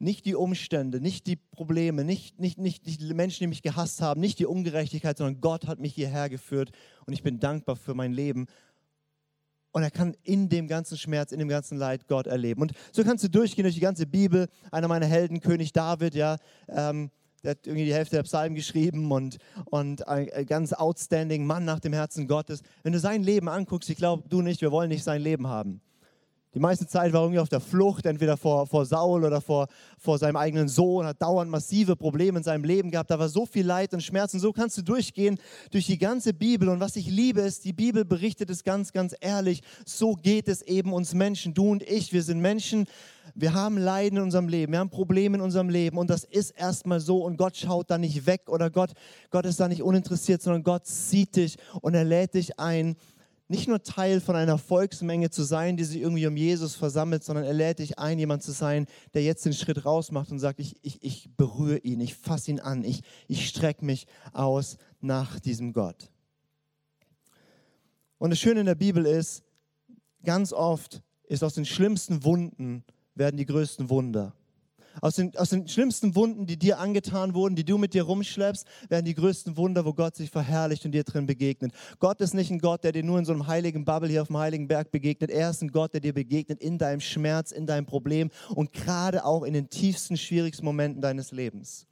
nicht 0.03 0.25
die 0.25 0.35
Umstände, 0.35 0.99
nicht 0.99 1.27
die 1.27 1.37
Probleme, 1.37 2.03
nicht, 2.03 2.39
nicht, 2.39 2.59
nicht, 2.59 2.85
die 2.85 3.13
Menschen, 3.13 3.39
die 3.39 3.47
mich 3.47 3.61
gehasst 3.61 4.01
haben, 4.01 4.19
nicht 4.19 4.37
die 4.37 4.45
Ungerechtigkeit, 4.45 5.17
sondern 5.17 5.41
Gott 5.41 5.65
hat 5.65 5.79
mich 5.79 5.95
hierher 5.95 6.29
geführt 6.29 6.71
und 7.05 7.13
ich 7.13 7.23
bin 7.23 7.39
dankbar 7.39 7.75
für 7.75 7.93
mein 7.93 8.11
Leben. 8.11 8.47
Und 9.71 9.81
er 9.81 9.89
kann 9.89 10.15
in 10.23 10.49
dem 10.49 10.67
ganzen 10.67 10.97
Schmerz, 10.97 11.31
in 11.31 11.39
dem 11.39 11.47
ganzen 11.47 11.77
Leid 11.77 12.07
Gott 12.07 12.27
erleben. 12.27 12.61
Und 12.61 12.73
so 12.91 13.03
kannst 13.03 13.23
du 13.23 13.29
durchgehen 13.29 13.63
durch 13.63 13.73
die 13.73 13.81
ganze 13.81 14.05
Bibel. 14.05 14.47
Einer 14.71 14.87
meiner 14.87 15.07
Helden, 15.07 15.39
König 15.39 15.73
David, 15.73 16.13
ja, 16.13 16.37
ähm, 16.67 17.09
der 17.43 17.51
hat 17.51 17.65
irgendwie 17.65 17.85
die 17.85 17.93
Hälfte 17.93 18.17
der 18.17 18.23
Psalmen 18.23 18.55
geschrieben 18.55 19.11
und, 19.11 19.37
und 19.65 20.07
ein 20.07 20.45
ganz 20.45 20.73
outstanding 20.73 21.45
Mann 21.45 21.65
nach 21.65 21.79
dem 21.79 21.91
Herzen 21.91 22.27
Gottes. 22.27 22.61
Wenn 22.83 22.93
du 22.93 22.99
sein 22.99 23.23
Leben 23.23 23.49
anguckst, 23.49 23.89
ich 23.89 23.97
glaube, 23.97 24.23
du 24.29 24.41
nicht, 24.41 24.61
wir 24.61 24.71
wollen 24.71 24.89
nicht 24.89 25.03
sein 25.03 25.21
Leben 25.21 25.47
haben. 25.47 25.81
Die 26.53 26.59
meiste 26.59 26.85
Zeit 26.85 27.11
war 27.13 27.21
irgendwie 27.21 27.39
auf 27.39 27.49
der 27.49 27.59
Flucht, 27.59 28.05
entweder 28.05 28.37
vor, 28.37 28.67
vor 28.67 28.85
Saul 28.85 29.23
oder 29.25 29.41
vor, 29.41 29.67
vor 29.97 30.19
seinem 30.19 30.35
eigenen 30.35 30.67
Sohn, 30.67 31.05
hat 31.05 31.19
dauernd 31.19 31.49
massive 31.49 31.95
Probleme 31.95 32.37
in 32.37 32.43
seinem 32.43 32.63
Leben 32.63 32.91
gehabt. 32.91 33.09
Da 33.09 33.17
war 33.17 33.27
so 33.27 33.47
viel 33.47 33.65
Leid 33.65 33.93
und 33.93 34.03
Schmerzen. 34.03 34.39
So 34.39 34.53
kannst 34.53 34.77
du 34.77 34.83
durchgehen 34.83 35.39
durch 35.71 35.87
die 35.87 35.97
ganze 35.97 36.31
Bibel. 36.31 36.69
Und 36.69 36.79
was 36.79 36.95
ich 36.95 37.07
liebe, 37.07 37.41
ist, 37.41 37.65
die 37.65 37.73
Bibel 37.73 38.05
berichtet 38.05 38.51
es 38.51 38.63
ganz, 38.63 38.93
ganz 38.93 39.15
ehrlich. 39.19 39.63
So 39.85 40.13
geht 40.13 40.47
es 40.47 40.61
eben 40.61 40.93
uns 40.93 41.15
Menschen, 41.15 41.55
du 41.55 41.71
und 41.71 41.81
ich. 41.81 42.13
Wir 42.13 42.21
sind 42.21 42.39
Menschen, 42.39 42.85
wir 43.33 43.55
haben 43.55 43.77
Leiden 43.79 44.17
in 44.17 44.23
unserem 44.23 44.47
Leben, 44.47 44.73
wir 44.73 44.79
haben 44.79 44.91
Probleme 44.91 45.37
in 45.37 45.41
unserem 45.41 45.69
Leben 45.69 45.97
und 45.97 46.09
das 46.09 46.23
ist 46.23 46.51
erstmal 46.51 46.99
so 46.99 47.23
und 47.23 47.37
Gott 47.37 47.57
schaut 47.57 47.89
da 47.89 47.97
nicht 47.97 48.27
weg 48.27 48.41
oder 48.47 48.69
Gott, 48.69 48.91
Gott 49.31 49.45
ist 49.45 49.59
da 49.59 49.67
nicht 49.67 49.81
uninteressiert, 49.81 50.41
sondern 50.41 50.63
Gott 50.63 50.85
sieht 50.85 51.35
dich 51.35 51.57
und 51.81 51.95
er 51.95 52.03
lädt 52.03 52.35
dich 52.35 52.59
ein, 52.59 52.95
nicht 53.47 53.67
nur 53.67 53.83
Teil 53.83 54.21
von 54.21 54.35
einer 54.35 54.57
Volksmenge 54.57 55.29
zu 55.29 55.43
sein, 55.43 55.77
die 55.77 55.83
sich 55.83 56.01
irgendwie 56.01 56.25
um 56.27 56.37
Jesus 56.37 56.75
versammelt, 56.75 57.23
sondern 57.23 57.45
er 57.45 57.53
lädt 57.53 57.79
dich 57.79 57.99
ein, 57.99 58.17
jemand 58.17 58.41
zu 58.41 58.51
sein, 58.51 58.87
der 59.13 59.23
jetzt 59.23 59.45
den 59.45 59.53
Schritt 59.53 59.85
raus 59.85 60.11
macht 60.11 60.31
und 60.31 60.39
sagt, 60.39 60.59
ich, 60.59 60.77
ich, 60.81 61.03
ich 61.03 61.29
berühre 61.35 61.79
ihn, 61.79 61.99
ich 61.99 62.15
fasse 62.15 62.51
ihn 62.51 62.59
an, 62.59 62.83
ich, 62.83 63.03
ich 63.27 63.47
strecke 63.47 63.83
mich 63.85 64.07
aus 64.31 64.77
nach 65.01 65.39
diesem 65.39 65.73
Gott. 65.73 66.09
Und 68.17 68.29
das 68.29 68.39
Schöne 68.39 68.61
in 68.61 68.65
der 68.65 68.75
Bibel 68.75 69.05
ist, 69.05 69.43
ganz 70.23 70.53
oft 70.53 71.03
ist 71.27 71.43
aus 71.43 71.55
den 71.55 71.65
schlimmsten 71.65 72.23
Wunden 72.23 72.85
werden 73.15 73.37
die 73.37 73.45
größten 73.45 73.89
Wunder. 73.89 74.33
Aus 75.01 75.15
den, 75.15 75.35
aus 75.37 75.49
den 75.49 75.67
schlimmsten 75.67 76.15
Wunden, 76.15 76.45
die 76.45 76.57
dir 76.57 76.79
angetan 76.79 77.33
wurden, 77.33 77.55
die 77.55 77.63
du 77.63 77.77
mit 77.77 77.93
dir 77.93 78.03
rumschleppst, 78.03 78.65
werden 78.89 79.05
die 79.05 79.15
größten 79.15 79.57
Wunder, 79.57 79.85
wo 79.85 79.93
Gott 79.93 80.15
sich 80.15 80.29
verherrlicht 80.29 80.85
und 80.85 80.91
dir 80.91 81.03
drin 81.03 81.25
begegnet. 81.25 81.73
Gott 81.99 82.21
ist 82.21 82.33
nicht 82.33 82.51
ein 82.51 82.59
Gott, 82.59 82.83
der 82.83 82.91
dir 82.91 83.03
nur 83.03 83.19
in 83.19 83.25
so 83.25 83.33
einem 83.33 83.47
heiligen 83.47 83.85
Bubble 83.85 84.09
hier 84.09 84.21
auf 84.21 84.27
dem 84.27 84.37
heiligen 84.37 84.67
Berg 84.67 84.91
begegnet. 84.91 85.31
Er 85.31 85.49
ist 85.49 85.61
ein 85.61 85.71
Gott, 85.71 85.93
der 85.93 86.01
dir 86.01 86.13
begegnet 86.13 86.59
in 86.59 86.77
deinem 86.77 87.01
Schmerz, 87.01 87.51
in 87.51 87.65
deinem 87.65 87.85
Problem 87.85 88.29
und 88.49 88.73
gerade 88.73 89.25
auch 89.25 89.43
in 89.43 89.53
den 89.53 89.69
tiefsten, 89.69 90.17
schwierigsten 90.17 90.65
Momenten 90.65 91.01
deines 91.01 91.31
Lebens. 91.31 91.87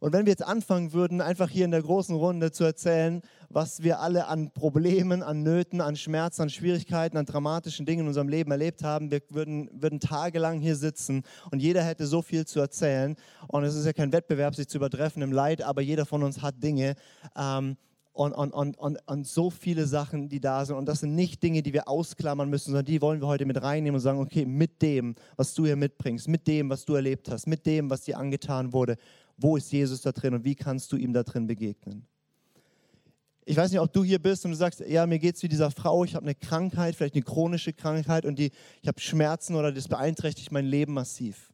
Und 0.00 0.14
wenn 0.14 0.24
wir 0.24 0.32
jetzt 0.32 0.44
anfangen 0.44 0.92
würden, 0.94 1.20
einfach 1.20 1.50
hier 1.50 1.66
in 1.66 1.70
der 1.70 1.82
großen 1.82 2.14
Runde 2.14 2.52
zu 2.52 2.64
erzählen, 2.64 3.20
was 3.50 3.82
wir 3.82 4.00
alle 4.00 4.28
an 4.28 4.50
Problemen, 4.50 5.22
an 5.22 5.42
Nöten, 5.42 5.82
an 5.82 5.94
Schmerzen, 5.94 6.42
an 6.42 6.50
Schwierigkeiten, 6.50 7.18
an 7.18 7.26
dramatischen 7.26 7.84
Dingen 7.84 8.00
in 8.02 8.08
unserem 8.08 8.28
Leben 8.28 8.50
erlebt 8.50 8.82
haben, 8.82 9.10
wir 9.10 9.20
würden, 9.28 9.68
würden 9.72 10.00
tagelang 10.00 10.58
hier 10.58 10.76
sitzen 10.76 11.22
und 11.50 11.60
jeder 11.60 11.82
hätte 11.82 12.06
so 12.06 12.22
viel 12.22 12.46
zu 12.46 12.60
erzählen. 12.60 13.14
Und 13.48 13.64
es 13.64 13.74
ist 13.74 13.84
ja 13.84 13.92
kein 13.92 14.12
Wettbewerb, 14.12 14.54
sich 14.54 14.68
zu 14.68 14.78
übertreffen 14.78 15.20
im 15.22 15.32
Leid, 15.32 15.62
aber 15.62 15.82
jeder 15.82 16.06
von 16.06 16.22
uns 16.22 16.40
hat 16.40 16.62
Dinge. 16.62 16.94
Ähm, 17.36 17.76
und, 18.12 18.32
und, 18.32 18.52
und, 18.52 18.76
und, 18.76 18.98
und 19.06 19.26
so 19.26 19.50
viele 19.50 19.86
Sachen, 19.86 20.28
die 20.28 20.40
da 20.40 20.64
sind. 20.64 20.76
Und 20.76 20.86
das 20.86 21.00
sind 21.00 21.14
nicht 21.14 21.42
Dinge, 21.42 21.62
die 21.62 21.72
wir 21.72 21.88
ausklammern 21.88 22.50
müssen, 22.50 22.66
sondern 22.66 22.84
die 22.84 23.00
wollen 23.00 23.20
wir 23.20 23.28
heute 23.28 23.46
mit 23.46 23.62
reinnehmen 23.62 23.96
und 23.96 24.02
sagen, 24.02 24.20
okay, 24.20 24.44
mit 24.44 24.82
dem, 24.82 25.14
was 25.36 25.54
du 25.54 25.64
hier 25.64 25.76
mitbringst, 25.76 26.28
mit 26.28 26.46
dem, 26.46 26.68
was 26.70 26.84
du 26.84 26.94
erlebt 26.94 27.30
hast, 27.30 27.46
mit 27.46 27.64
dem, 27.66 27.88
was 27.88 28.02
dir 28.02 28.18
angetan 28.18 28.72
wurde, 28.72 28.96
wo 29.40 29.56
ist 29.56 29.72
Jesus 29.72 30.02
da 30.02 30.12
drin 30.12 30.34
und 30.34 30.44
wie 30.44 30.54
kannst 30.54 30.92
du 30.92 30.96
ihm 30.96 31.12
da 31.12 31.22
drin 31.22 31.46
begegnen? 31.46 32.06
Ich 33.46 33.56
weiß 33.56 33.70
nicht, 33.70 33.80
ob 33.80 33.92
du 33.92 34.04
hier 34.04 34.20
bist 34.20 34.44
und 34.44 34.52
du 34.52 34.56
sagst, 34.56 34.80
ja, 34.80 35.06
mir 35.06 35.18
geht 35.18 35.36
es 35.36 35.42
wie 35.42 35.48
dieser 35.48 35.70
Frau, 35.70 36.04
ich 36.04 36.14
habe 36.14 36.24
eine 36.24 36.34
Krankheit, 36.34 36.94
vielleicht 36.94 37.14
eine 37.14 37.24
chronische 37.24 37.72
Krankheit 37.72 38.24
und 38.24 38.38
die, 38.38 38.52
ich 38.82 38.88
habe 38.88 39.00
Schmerzen 39.00 39.56
oder 39.56 39.72
das 39.72 39.88
beeinträchtigt 39.88 40.52
mein 40.52 40.66
Leben 40.66 40.92
massiv. 40.92 41.52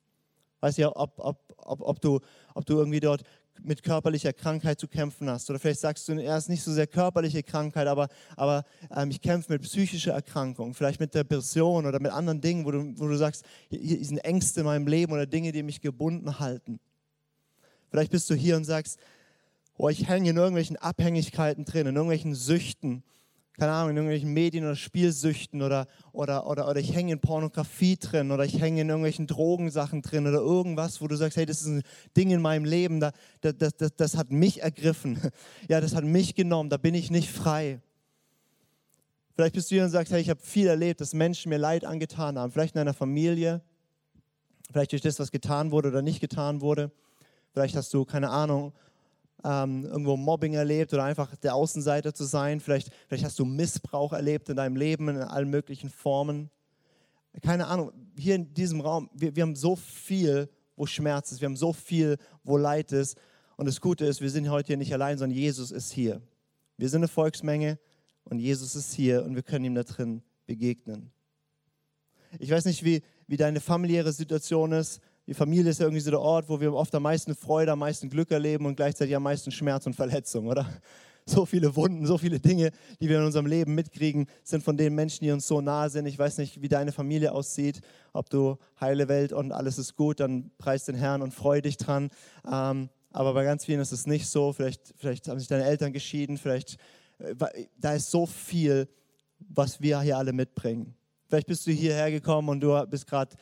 Weiß 0.61 0.77
nicht, 0.77 0.87
ob, 0.87 1.15
ob, 1.19 1.55
ob, 1.57 1.81
ob, 1.81 2.01
du, 2.01 2.21
ob 2.55 2.67
du 2.67 2.79
irgendwie 2.79 3.01
dort 3.01 3.23
mit 3.63 3.83
körperlicher 3.83 4.33
Krankheit 4.33 4.79
zu 4.79 4.89
kämpfen 4.89 5.31
hast. 5.31 5.49
Oder 5.49 5.59
vielleicht 5.59 5.81
sagst 5.81 6.09
du, 6.09 6.13
er 6.13 6.37
ist 6.37 6.49
nicht 6.49 6.63
so 6.63 6.73
sehr 6.73 6.87
körperliche 6.87 7.43
Krankheit, 7.43 7.87
aber, 7.87 8.09
aber 8.37 8.65
ähm, 8.95 9.11
ich 9.11 9.21
kämpfe 9.21 9.53
mit 9.53 9.63
psychischer 9.63 10.13
Erkrankung, 10.13 10.75
vielleicht 10.75 11.01
mit 11.01 11.15
Depression 11.15 11.87
oder 11.87 12.01
mit 12.01 12.13
anderen 12.13 12.41
Dingen, 12.41 12.65
wo 12.65 12.71
du, 12.71 12.93
wo 12.99 13.07
du 13.07 13.17
sagst, 13.17 13.45
hier 13.71 14.05
sind 14.05 14.19
Ängste 14.19 14.61
in 14.61 14.67
meinem 14.67 14.87
Leben 14.87 15.13
oder 15.13 15.27
Dinge, 15.27 15.53
die 15.53 15.63
mich 15.63 15.81
gebunden 15.81 16.39
halten. 16.39 16.79
Vielleicht 17.97 18.13
bist 18.13 18.29
du 18.29 18.35
hier 18.35 18.57
und 18.57 18.65
sagst, 18.65 18.99
oh, 19.79 19.89
ich 19.89 20.07
hänge 20.07 20.29
in 20.29 20.37
irgendwelchen 20.37 20.77
Abhängigkeiten 20.77 21.65
drin, 21.65 21.87
in 21.87 21.97
irgendwelchen 21.97 22.35
Süchten, 22.35 23.03
keine 23.57 23.73
Ahnung, 23.73 23.93
in 23.93 23.97
irgendwelchen 23.97 24.35
Medien- 24.35 24.65
oder 24.65 24.77
Spielsüchten 24.77 25.63
oder, 25.63 25.87
oder, 26.13 26.47
oder, 26.47 26.69
oder 26.69 26.79
ich 26.79 26.95
hänge 26.95 27.15
in 27.15 27.21
Pornografie 27.21 27.97
drin 27.97 28.33
oder 28.33 28.45
ich 28.45 28.61
hänge 28.61 28.83
in 28.83 28.91
irgendwelchen 28.91 29.27
Drogensachen 29.27 30.03
drin 30.03 30.27
oder 30.27 30.41
irgendwas, 30.41 31.01
wo 31.01 31.09
du 31.09 31.17
sagst, 31.17 31.39
hey, 31.39 31.47
das 31.47 31.63
ist 31.63 31.69
ein 31.69 31.83
Ding 32.15 32.31
in 32.31 32.43
meinem 32.43 32.67
Leben, 32.67 33.01
da, 33.01 33.13
das, 33.41 33.75
das, 33.79 33.97
das 33.97 34.17
hat 34.19 34.31
mich 34.31 34.61
ergriffen, 34.61 35.19
ja, 35.71 35.81
das 35.81 35.95
hat 35.95 36.05
mich 36.05 36.35
genommen, 36.35 36.69
da 36.69 36.77
bin 36.77 36.95
ich 36.95 37.11
nicht 37.11 37.31
frei. 37.31 37.81
Vielleicht 39.37 39.55
bist 39.55 39.71
du 39.71 39.77
hier 39.77 39.85
und 39.85 39.91
sagst, 39.91 40.13
hey, 40.13 40.21
ich 40.21 40.29
habe 40.29 40.43
viel 40.43 40.67
erlebt, 40.67 41.01
dass 41.01 41.15
Menschen 41.15 41.49
mir 41.49 41.57
Leid 41.57 41.87
angetan 41.87 42.39
haben, 42.39 42.53
vielleicht 42.53 42.75
in 42.75 42.81
deiner 42.81 42.93
Familie, 42.93 43.63
vielleicht 44.71 44.93
durch 44.93 45.01
das, 45.01 45.19
was 45.19 45.31
getan 45.31 45.71
wurde 45.71 45.89
oder 45.89 46.03
nicht 46.03 46.21
getan 46.21 46.61
wurde. 46.61 46.93
Vielleicht 47.57 47.75
hast 47.75 47.95
du, 47.95 48.05
keine 48.05 48.29
Ahnung, 48.29 48.75
ähm, 49.43 49.87
irgendwo 49.87 50.15
Mobbing 50.19 50.53
erlebt 50.53 50.93
oder 50.93 51.05
einfach 51.05 51.35
der 51.37 51.55
Außenseiter 51.55 52.13
zu 52.13 52.25
sein. 52.25 52.61
Vielleicht, 52.61 52.91
vielleicht 53.09 53.25
hast 53.25 53.39
du 53.39 53.47
Missbrauch 53.47 54.13
erlebt 54.13 54.51
in 54.51 54.57
deinem 54.57 54.77
Leben 54.77 55.09
in 55.09 55.17
allen 55.17 55.49
möglichen 55.49 55.89
Formen. 55.89 56.51
Keine 57.41 57.67
Ahnung, 57.69 57.93
hier 58.15 58.35
in 58.35 58.53
diesem 58.53 58.83
Raum, 58.83 59.09
wir, 59.15 59.35
wir 59.35 59.43
haben 59.43 59.57
so 59.57 59.75
viel, 59.75 60.51
wo 60.77 60.85
Schmerz 60.85 61.33
ist, 61.33 61.41
wir 61.41 61.47
haben 61.47 61.57
so 61.57 61.73
viel, 61.73 62.19
wo 62.45 62.59
Leid 62.59 62.93
ist. 62.93 63.17
Und 63.57 63.65
das 63.65 63.81
Gute 63.81 64.05
ist, 64.05 64.21
wir 64.21 64.29
sind 64.29 64.51
heute 64.51 64.67
hier 64.67 64.77
nicht 64.77 64.93
allein, 64.93 65.17
sondern 65.17 65.39
Jesus 65.39 65.71
ist 65.71 65.91
hier. 65.93 66.21
Wir 66.77 66.91
sind 66.91 67.01
eine 67.01 67.09
Volksmenge 67.09 67.79
und 68.25 68.39
Jesus 68.39 68.77
ist 68.77 68.93
hier 68.93 69.25
und 69.25 69.35
wir 69.35 69.43
können 69.43 69.65
ihm 69.65 69.75
da 69.75 69.83
drin 69.83 70.23
begegnen. 70.45 71.11
Ich 72.39 72.51
weiß 72.51 72.67
nicht, 72.67 72.85
wie, 72.85 73.01
wie 73.27 73.39
deine 73.39 73.61
familiäre 73.61 74.13
Situation 74.13 74.73
ist. 74.73 75.01
Die 75.27 75.35
Familie 75.35 75.71
ist 75.71 75.81
ja 75.81 75.87
irgendwie 75.87 76.01
so 76.01 76.11
der 76.11 76.21
Ort, 76.21 76.49
wo 76.49 76.61
wir 76.61 76.73
oft 76.73 76.95
am 76.95 77.03
meisten 77.03 77.35
Freude, 77.35 77.73
am 77.73 77.81
meisten 77.81 78.09
Glück 78.09 78.31
erleben 78.31 78.65
und 78.65 78.77
gleichzeitig 78.77 79.17
am 79.17 79.25
meisten 79.25 79.51
Schmerz 79.51 79.85
und 79.87 79.95
Verletzung, 79.95 80.47
oder? 80.47 80.67
So 81.29 81.45
viele 81.45 81.75
Wunden, 81.75 82.07
so 82.07 82.19
viele 82.19 82.39
Dinge, 82.39 82.71
die 83.01 83.09
wir 83.09 83.19
in 83.19 83.25
unserem 83.25 83.47
Leben 83.47 83.75
mitkriegen, 83.75 84.29
sind 84.45 84.63
von 84.63 84.77
den 84.77 84.95
Menschen, 84.95 85.25
die 85.25 85.33
uns 85.33 85.49
so 85.49 85.61
nahe 85.61 85.91
sind. 85.91 86.07
Ich 86.07 86.17
weiß 86.17 86.39
nicht, 86.39 86.63
wie 86.63 86.69
deine 86.69 86.93
Familie 86.93 87.33
aussieht, 87.33 87.81
ob 88.13 88.31
du 88.31 88.59
heile 88.81 89.09
Welt 89.09 89.33
und 89.33 89.51
alles 89.51 89.77
ist 89.77 89.97
gut, 89.97 90.21
dann 90.21 90.53
preis 90.59 90.85
den 90.85 90.95
Herrn 90.95 91.23
und 91.23 91.35
freu 91.35 91.61
dich 91.61 91.79
dran. 91.79 92.11
Ähm, 92.49 92.91
aber 93.11 93.35
bei 93.35 93.43
ganz 93.43 93.65
vielen 93.65 93.81
ist 93.81 93.91
es 93.91 94.07
nicht 94.07 94.29
so. 94.29 94.53
Vielleicht, 94.53 94.95
vielleicht 94.99 95.27
haben 95.27 95.41
sich 95.41 95.49
deine 95.49 95.65
Eltern 95.65 95.93
geschieden, 95.93 96.39
vielleicht, 96.39 96.77
äh, 97.19 97.35
da 97.77 97.95
ist 97.95 98.09
so 98.13 98.27
viel, 98.27 98.87
was 99.41 99.81
wir 99.81 100.01
hier 100.03 100.19
alle 100.19 100.33
mitbringen. 100.33 100.95
Vielleicht 101.27 101.49
bist 101.49 101.67
du 101.67 101.73
hierher 101.73 102.13
gekommen 102.13 102.49
und 102.51 102.61
du 102.61 102.87
bist 102.87 103.09
gerade 103.09 103.35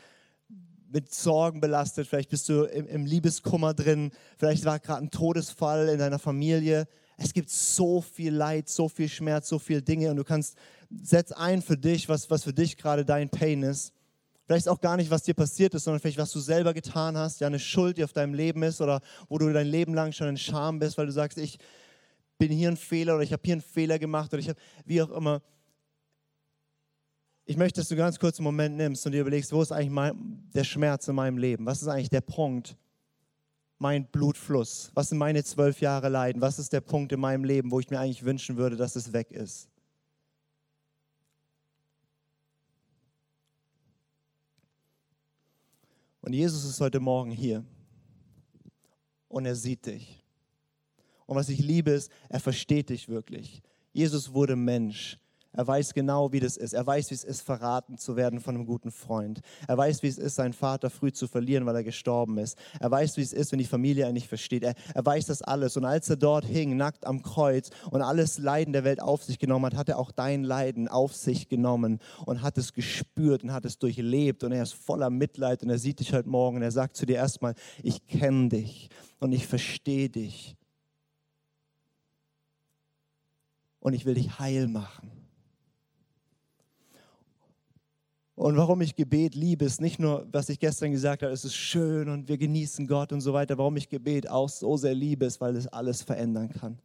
mit 0.95 1.13
Sorgen 1.13 1.61
belastet, 1.61 2.07
vielleicht 2.07 2.31
bist 2.31 2.49
du 2.49 2.63
im, 2.63 2.87
im 2.87 3.05
Liebeskummer 3.05 3.75
drin, 3.75 4.13
vielleicht 4.39 4.65
war 4.65 4.79
gerade 4.79 5.03
ein 5.03 5.11
Todesfall 5.11 5.89
in 5.89 5.99
deiner 5.99 6.21
Familie. 6.21 6.87
Es 7.17 7.33
gibt 7.33 7.51
so 7.51 8.01
viel 8.01 8.33
Leid, 8.33 8.69
so 8.69 8.89
viel 8.89 9.09
Schmerz, 9.09 9.49
so 9.49 9.59
viele 9.59 9.83
Dinge. 9.83 10.11
Und 10.11 10.17
du 10.17 10.25
kannst, 10.25 10.57
setz 11.03 11.33
ein 11.33 11.63
für 11.63 11.77
dich, 11.77 12.09
was, 12.09 12.31
was 12.31 12.45
für 12.45 12.53
dich 12.53 12.77
gerade 12.77 13.05
dein 13.05 13.29
Pain 13.29 13.65
ist. 13.65 13.93
Vielleicht 14.47 14.69
auch 14.69 14.81
gar 14.81 14.97
nicht, 14.97 15.11
was 15.11 15.25
dir 15.25 15.35
passiert 15.35 15.75
ist, 15.75 15.85
sondern 15.85 16.01
vielleicht, 16.01 16.19
was 16.19 16.31
du 16.31 16.39
selber 16.39 16.73
getan 16.73 17.17
hast, 17.17 17.41
ja, 17.41 17.49
eine 17.49 17.59
Schuld, 17.59 17.99
die 17.99 18.05
auf 18.05 18.13
deinem 18.13 18.35
Leben 18.35 18.63
ist 18.63 18.81
oder 18.81 19.01
wo 19.29 19.39
du 19.39 19.53
dein 19.53 19.67
Leben 19.67 19.95
lang 19.95 20.13
schon 20.13 20.29
in 20.29 20.37
Scham 20.37 20.79
bist, 20.79 20.97
weil 20.97 21.07
du 21.07 21.13
sagst, 21.13 21.39
ich 21.39 21.59
bin 22.39 22.53
hier 22.53 22.69
ein 22.69 22.77
Fehler 22.77 23.15
oder 23.15 23.25
ich 23.25 23.33
habe 23.33 23.43
hier 23.45 23.55
einen 23.55 23.63
Fehler 23.63 23.99
gemacht 23.99 24.33
oder 24.33 24.41
ich 24.41 24.49
habe, 24.49 24.61
wie 24.85 25.03
auch 25.03 25.11
immer 25.11 25.43
ich 27.47 27.57
möchte, 27.57 27.81
dass 27.81 27.89
du 27.89 27.97
ganz 27.97 28.19
kurz 28.19 28.39
einen 28.39 28.45
Moment 28.45 28.77
nimmst 28.77 29.05
und 29.05 29.13
dir 29.13 29.21
überlegst, 29.21 29.53
wo 29.53 29.61
ist 29.61 29.73
eigentlich 29.73 29.91
mein, 29.91 30.49
der 30.55 30.65
Schmerz 30.65 31.09
in 31.09 31.15
meinem 31.15 31.37
Leben? 31.37 31.67
Was 31.67 31.83
ist 31.83 31.89
eigentlich 31.89 32.09
der 32.09 32.23
Punkt? 32.23 32.77
Mein 33.79 34.07
Blutfluss. 34.07 34.91
Was 34.95 35.11
sind 35.11 35.19
meine 35.19 35.45
zwölf 35.45 35.81
Jahre 35.81 36.09
Leiden? 36.09 36.41
Was 36.41 36.59
ist 36.59 36.73
der 36.73 36.81
Punkt 36.81 37.13
in 37.13 37.21
meinem 37.21 37.45
Leben, 37.45 37.71
wo 37.71 37.81
ich 37.81 37.91
mir 37.91 38.01
eigentlich 38.01 38.25
wünschen 38.25 38.57
würde, 38.57 38.77
dass 38.77 38.97
es 38.97 39.13
weg 39.13 39.31
ist? 39.31 39.69
Und 46.23 46.33
Jesus 46.33 46.65
ist 46.65 46.81
heute 46.81 47.01
Morgen 47.01 47.31
hier. 47.31 47.63
Und 49.29 49.45
er 49.45 49.55
sieht 49.55 49.85
dich. 49.85 50.25
Und 51.27 51.37
was 51.37 51.51
ich 51.51 51.59
liebe 51.59 51.91
ist, 51.91 52.11
er 52.31 52.41
versteht 52.41 52.89
dich 52.89 53.09
wirklich. 53.09 53.63
Jesus 53.93 54.33
wurde 54.33 54.57
Mensch. 54.57 55.19
Er 55.57 55.67
weiß 55.67 55.95
genau, 55.95 56.33
wie 56.33 56.41
das 56.41 56.57
ist. 56.57 56.73
Er 56.73 56.87
weiß, 56.87 57.11
wie 57.11 57.15
es 57.15 57.25
ist, 57.25 57.43
verraten 57.43 57.97
zu 57.97 58.17
werden 58.17 58.41
von 58.41 58.55
einem 58.55 58.67
guten 58.67 58.91
Freund. 58.91 59.41
Er 59.69 59.79
weiß, 59.79 60.03
wie 60.03 60.09
es 60.09 60.19
ist, 60.19 60.35
seinen 60.35 60.53
Vater 60.53 60.91
früh 60.91 61.13
zu 61.13 61.29
verlieren, 61.29 61.65
weil 61.65 61.77
er 61.77 61.85
gestorben 61.85 62.39
ist. 62.39 62.59
Er 62.81 62.91
weiß, 62.91 63.17
wie 63.17 63.23
es 63.23 63.33
ist, 63.33 63.53
wenn 63.53 63.61
die 63.61 63.65
Familie 63.65 64.09
ihn 64.09 64.15
nicht 64.15 64.29
versteht. 64.29 64.65
Er, 64.65 64.75
er 64.95 65.07
weiß 65.07 65.27
das 65.27 65.43
alles. 65.43 65.77
Und 65.77 65.85
als 65.85 66.11
er 66.11 66.17
dort 66.17 66.45
hing, 66.45 66.77
nackt 66.77 67.07
am 67.07 67.23
Kreuz 67.23 67.71
und 67.91 68.03
alles 68.03 68.39
Leiden 68.39 68.73
der 68.73 68.85
Welt 68.85 69.01
auf 69.01 69.23
sich 69.23 69.39
genommen 69.39 69.67
hat, 69.67 69.75
hat 69.75 69.89
er 69.89 69.99
auch 69.99 70.11
dein 70.11 70.43
Leiden 70.43 70.89
auf 70.89 71.15
sich 71.15 71.49
genommen 71.49 72.01
und 72.27 72.43
hat 72.43 72.59
es 72.59 72.73
gespürt 72.73 73.45
und 73.45 73.53
hat 73.53 73.65
es 73.65 73.79
durchlebt. 73.79 74.43
Und 74.43 74.53
er 74.53 74.65
ist 74.65 74.75
voller 74.75 75.11
Mitleid 75.11 75.63
und 75.63 75.71
er 75.71 75.79
sieht 75.79 76.01
dich 76.01 76.13
heute 76.13 76.29
Morgen 76.29 76.57
und 76.57 76.63
er 76.63 76.73
sagt 76.73 76.97
zu 76.97 77.07
dir 77.07 77.17
erstmal, 77.17 77.55
ich 77.83 78.07
kenne 78.07 78.49
dich 78.49 78.89
und 79.21 79.33
ich 79.33 79.47
verstehe 79.47 80.09
dich. 80.09 80.57
Und 83.81 83.93
ich 83.93 84.05
will 84.07 84.15
dich 84.15 84.39
heil 84.39 84.67
machen. 84.67 85.24
Und 88.37 88.57
warum 88.57 88.81
ich 88.81 88.97
Gebet 88.97 89.37
liebe, 89.37 89.65
ist 89.65 89.81
nicht 89.81 90.01
nur, 90.01 90.27
was 90.33 90.49
ich 90.49 90.59
gestern 90.59 90.91
gesagt 90.91 91.23
habe, 91.23 91.33
es 91.33 91.45
ist 91.45 91.55
schön 91.55 92.09
und 92.09 92.29
wir 92.29 92.37
genießen 92.37 92.87
Gott 92.89 93.13
und 93.13 93.21
so 93.21 93.33
weiter. 93.33 93.59
Warum 93.59 93.77
ich 93.77 93.89
Gebet 93.89 94.29
auch 94.29 94.49
so 94.49 94.77
sehr 94.77 94.95
liebe, 94.95 95.25
ist, 95.25 95.41
weil 95.41 95.55
es 95.55 95.69
alles 95.69 96.03
verändern 96.03 96.49
kann. 96.49 96.79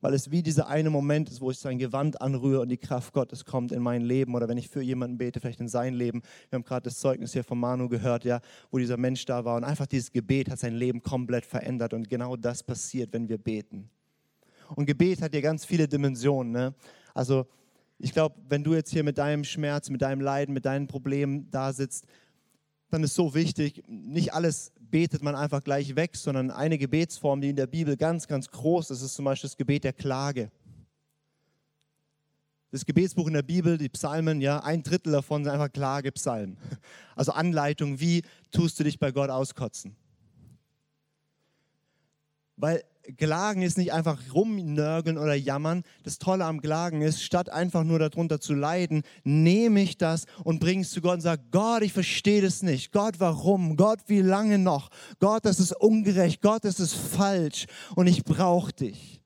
Weil 0.00 0.14
es 0.14 0.30
wie 0.30 0.42
dieser 0.42 0.68
eine 0.68 0.90
Moment 0.90 1.28
ist, 1.28 1.40
wo 1.40 1.50
ich 1.50 1.58
sein 1.58 1.78
Gewand 1.78 2.20
anrühre 2.20 2.60
und 2.60 2.68
die 2.68 2.76
Kraft 2.76 3.12
Gottes 3.12 3.44
kommt 3.44 3.72
in 3.72 3.82
mein 3.82 4.02
Leben. 4.02 4.34
Oder 4.34 4.48
wenn 4.48 4.58
ich 4.58 4.68
für 4.68 4.82
jemanden 4.82 5.18
bete, 5.18 5.40
vielleicht 5.40 5.60
in 5.60 5.68
sein 5.68 5.94
Leben. 5.94 6.22
Wir 6.50 6.56
haben 6.56 6.64
gerade 6.64 6.84
das 6.84 6.98
Zeugnis 6.98 7.32
hier 7.32 7.44
von 7.44 7.58
Manu 7.58 7.88
gehört, 7.88 8.24
ja, 8.24 8.40
wo 8.70 8.78
dieser 8.78 8.96
Mensch 8.96 9.24
da 9.24 9.44
war. 9.44 9.56
Und 9.56 9.64
einfach 9.64 9.86
dieses 9.86 10.12
Gebet 10.12 10.50
hat 10.50 10.60
sein 10.60 10.74
Leben 10.74 11.02
komplett 11.02 11.46
verändert. 11.46 11.94
Und 11.94 12.08
genau 12.08 12.36
das 12.36 12.62
passiert, 12.62 13.12
wenn 13.12 13.28
wir 13.28 13.38
beten. 13.38 13.90
Und 14.76 14.86
Gebet 14.86 15.20
hat 15.20 15.34
ja 15.34 15.40
ganz 15.40 15.64
viele 15.64 15.88
Dimensionen. 15.88 16.52
Ne? 16.52 16.74
Also 17.12 17.46
ich 18.02 18.12
glaube, 18.12 18.34
wenn 18.48 18.64
du 18.64 18.74
jetzt 18.74 18.90
hier 18.90 19.04
mit 19.04 19.16
deinem 19.16 19.44
Schmerz, 19.44 19.88
mit 19.88 20.02
deinem 20.02 20.20
Leiden, 20.20 20.52
mit 20.52 20.64
deinen 20.64 20.88
Problemen 20.88 21.48
da 21.52 21.72
sitzt, 21.72 22.04
dann 22.90 23.04
ist 23.04 23.14
so 23.14 23.32
wichtig, 23.32 23.84
nicht 23.86 24.34
alles 24.34 24.72
betet 24.80 25.22
man 25.22 25.36
einfach 25.36 25.62
gleich 25.62 25.94
weg, 25.94 26.16
sondern 26.16 26.50
eine 26.50 26.78
Gebetsform, 26.78 27.40
die 27.40 27.50
in 27.50 27.56
der 27.56 27.68
Bibel 27.68 27.96
ganz, 27.96 28.26
ganz 28.26 28.50
groß 28.50 28.90
ist, 28.90 29.02
ist 29.02 29.14
zum 29.14 29.24
Beispiel 29.24 29.48
das 29.48 29.56
Gebet 29.56 29.84
der 29.84 29.92
Klage. 29.92 30.50
Das 32.72 32.84
Gebetsbuch 32.84 33.28
in 33.28 33.34
der 33.34 33.42
Bibel, 33.42 33.78
die 33.78 33.88
Psalmen, 33.88 34.40
ja, 34.40 34.58
ein 34.64 34.82
Drittel 34.82 35.12
davon 35.12 35.44
sind 35.44 35.52
einfach 35.52 35.72
Klagepsalmen. 35.72 36.56
Also 37.14 37.32
Anleitung, 37.32 38.00
wie 38.00 38.22
tust 38.52 38.80
du 38.80 38.84
dich 38.84 38.98
bei 38.98 39.12
Gott 39.12 39.28
auskotzen? 39.28 39.94
Weil 42.56 42.82
Klagen 43.16 43.62
ist 43.62 43.78
nicht 43.78 43.92
einfach 43.92 44.18
rumnörgeln 44.32 45.18
oder 45.18 45.34
jammern. 45.34 45.82
Das 46.04 46.18
Tolle 46.18 46.44
am 46.44 46.60
Klagen 46.60 47.02
ist, 47.02 47.22
statt 47.22 47.50
einfach 47.50 47.84
nur 47.84 47.98
darunter 47.98 48.40
zu 48.40 48.54
leiden, 48.54 49.02
nehme 49.24 49.82
ich 49.82 49.98
das 49.98 50.24
und 50.44 50.60
bringe 50.60 50.82
es 50.82 50.90
zu 50.90 51.00
Gott 51.00 51.14
und 51.14 51.20
sage, 51.20 51.42
Gott, 51.50 51.82
ich 51.82 51.92
verstehe 51.92 52.42
das 52.42 52.62
nicht. 52.62 52.92
Gott, 52.92 53.14
warum? 53.18 53.76
Gott, 53.76 54.00
wie 54.06 54.20
lange 54.20 54.58
noch? 54.58 54.90
Gott, 55.18 55.44
das 55.44 55.58
ist 55.58 55.72
ungerecht. 55.72 56.42
Gott, 56.42 56.64
das 56.64 56.80
ist 56.80 56.94
falsch 56.94 57.66
und 57.96 58.06
ich 58.06 58.24
brauche 58.24 58.72
dich. 58.72 59.21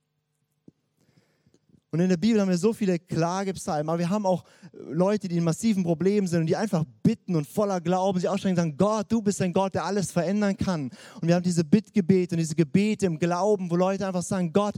Und 1.96 2.02
in 2.02 2.10
der 2.10 2.18
Bibel 2.18 2.38
haben 2.38 2.50
wir 2.50 2.58
so 2.58 2.74
viele 2.74 2.98
Klagepsalmen, 2.98 3.88
aber 3.88 3.98
wir 3.98 4.10
haben 4.10 4.26
auch 4.26 4.44
Leute, 4.72 5.28
die 5.28 5.38
in 5.38 5.44
massiven 5.44 5.82
Problemen 5.82 6.26
sind 6.26 6.40
und 6.40 6.46
die 6.46 6.54
einfach 6.54 6.84
bitten 7.02 7.34
und 7.34 7.46
voller 7.46 7.80
Glauben 7.80 8.20
sie 8.20 8.28
ausstrecken 8.28 8.52
und 8.52 8.62
sagen, 8.62 8.76
Gott, 8.76 9.06
du 9.08 9.22
bist 9.22 9.40
ein 9.40 9.54
Gott, 9.54 9.74
der 9.74 9.86
alles 9.86 10.12
verändern 10.12 10.58
kann. 10.58 10.90
Und 11.22 11.26
wir 11.26 11.34
haben 11.34 11.42
diese 11.42 11.64
Bittgebete 11.64 12.34
und 12.34 12.38
diese 12.38 12.54
Gebete 12.54 13.06
im 13.06 13.18
Glauben, 13.18 13.70
wo 13.70 13.76
Leute 13.76 14.06
einfach 14.06 14.22
sagen, 14.22 14.52
Gott, 14.52 14.74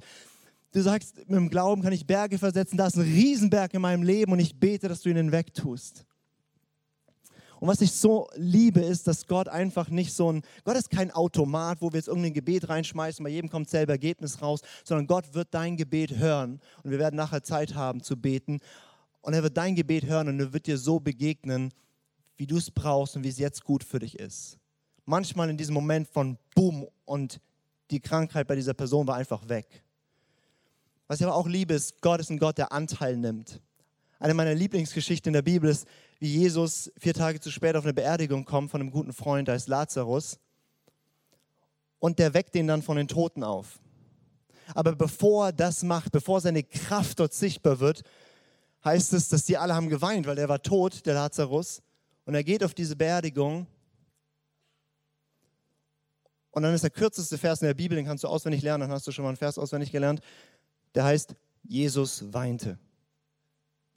du 0.71 0.81
sagst, 0.81 1.17
mit 1.17 1.37
dem 1.37 1.51
Glauben 1.51 1.83
kann 1.83 1.93
ich 1.93 2.07
Berge 2.07 2.39
versetzen, 2.39 2.77
da 2.77 2.87
ist 2.87 2.95
ein 2.95 3.03
Riesenberg 3.03 3.75
in 3.75 3.83
meinem 3.83 4.05
Leben 4.05 4.31
und 4.31 4.39
ich 4.39 4.55
bete, 4.55 4.87
dass 4.87 5.01
du 5.01 5.09
ihn 5.09 5.17
hinwegtust. 5.17 6.07
Und 7.61 7.69
was 7.69 7.81
ich 7.81 7.93
so 7.93 8.29
liebe, 8.37 8.81
ist, 8.81 9.07
dass 9.07 9.27
Gott 9.27 9.49
einfach 9.49 9.89
nicht 9.89 10.13
so 10.13 10.33
ein, 10.33 10.43
Gott 10.65 10.77
ist 10.77 10.91
kein 10.91 11.11
Automat, 11.11 11.81
wo 11.81 11.93
wir 11.93 11.99
jetzt 11.99 12.09
irgendein 12.09 12.35
Gebet 12.35 12.69
reinschmeißen, 12.69 13.23
bei 13.23 13.31
jedem 13.31 13.51
kommt 13.51 13.69
selber 13.69 13.93
Ergebnis 13.93 14.41
raus, 14.41 14.61
sondern 14.85 15.07
Gott 15.07 15.35
wird 15.35 15.49
dein 15.53 15.77
Gebet 15.77 16.17
hören 16.17 16.61
und 16.83 16.91
wir 16.91 16.99
werden 16.99 17.17
nachher 17.17 17.43
Zeit 17.43 17.75
haben 17.75 18.03
zu 18.03 18.17
beten. 18.17 18.61
Und 19.21 19.35
er 19.35 19.43
wird 19.43 19.57
dein 19.57 19.75
Gebet 19.75 20.07
hören 20.07 20.29
und 20.29 20.41
er 20.41 20.53
wird 20.53 20.67
dir 20.67 20.79
so 20.79 21.01
begegnen, 21.01 21.73
wie 22.37 22.47
du 22.47 22.57
es 22.57 22.71
brauchst 22.71 23.17
und 23.17 23.25
wie 23.25 23.29
es 23.29 23.39
jetzt 23.39 23.65
gut 23.65 23.83
für 23.83 23.99
dich 23.99 24.19
ist. 24.19 24.57
Manchmal 25.05 25.51
in 25.51 25.57
diesem 25.57 25.75
Moment 25.75 26.09
von 26.09 26.39
Boom 26.55 26.87
und 27.05 27.41
die 27.91 28.01
Krankheit 28.01 28.47
bei 28.47 28.55
dieser 28.55 28.75
Person 28.75 29.07
war 29.07 29.17
einfach 29.17 29.49
weg. 29.49 29.83
Was 31.09 31.21
ich 31.21 31.27
aber 31.27 31.35
auch 31.35 31.49
liebe, 31.49 31.75
ist, 31.75 32.01
Gott 32.03 32.21
ist 32.21 32.31
ein 32.31 32.39
Gott, 32.39 32.59
der 32.59 32.71
Anteil 32.71 33.17
nimmt. 33.17 33.61
Eine 34.21 34.35
meiner 34.35 34.55
Lieblingsgeschichten 34.55 35.31
in 35.31 35.35
der 35.35 35.43
Bibel 35.43 35.71
ist, 35.71 35.87
wie 36.19 36.29
Jesus 36.29 36.91
vier 36.99 37.15
Tage 37.15 37.41
zu 37.41 37.51
spät 37.51 37.77
auf 37.77 37.85
eine 37.85 37.95
Beerdigung 37.95 38.45
kommt 38.45 38.71
von 38.71 38.81
einem 38.81 38.91
guten 38.91 39.13
Freund, 39.13 39.49
der 39.49 39.55
heißt 39.55 39.69
Lazarus. 39.69 40.39
Und 42.01 42.19
der 42.19 42.35
weckt 42.35 42.55
ihn 42.55 42.67
dann 42.67 42.83
von 42.83 42.97
den 42.97 43.09
Toten 43.09 43.43
auf. 43.45 43.81
Aber 44.75 44.95
bevor 44.95 45.47
er 45.47 45.53
das 45.53 45.83
macht, 45.83 46.13
bevor 46.13 46.41
seine 46.41 46.63
Kraft 46.63 47.21
dort 47.21 47.33
sichtbar 47.33 47.81
wird, 47.81 48.03
heißt 48.85 49.13
es, 49.13 49.29
dass 49.29 49.45
die 49.45 49.57
alle 49.57 49.75
haben 49.75 49.89
geweint, 49.89 50.27
weil 50.27 50.39
er 50.39 50.49
war 50.49 50.63
tot, 50.63 51.07
der 51.07 51.15
Lazarus. 51.15 51.83
Und 52.25 52.35
er 52.35 52.45
geht 52.45 52.63
auf 52.63 52.75
diese 52.75 52.97
Beerdigung. 52.97 53.67
Und 56.51 56.63
dann 56.63 56.75
ist 56.75 56.83
der 56.83 56.91
kürzeste 56.91 57.39
Vers 57.39 57.63
in 57.63 57.67
der 57.67 57.75
Bibel, 57.75 57.97
den 57.97 58.07
kannst 58.07 58.25
du 58.25 58.29
auswendig 58.29 58.63
lernen, 58.63 58.83
dann 58.83 58.91
hast 58.91 59.07
du 59.07 59.13
schon 59.13 59.23
mal 59.23 59.31
einen 59.31 59.37
Vers 59.37 59.59
auswendig 59.59 59.93
gelernt. 59.93 60.21
Der 60.95 61.05
heißt, 61.05 61.35
Jesus 61.63 62.33
weinte. 62.33 62.79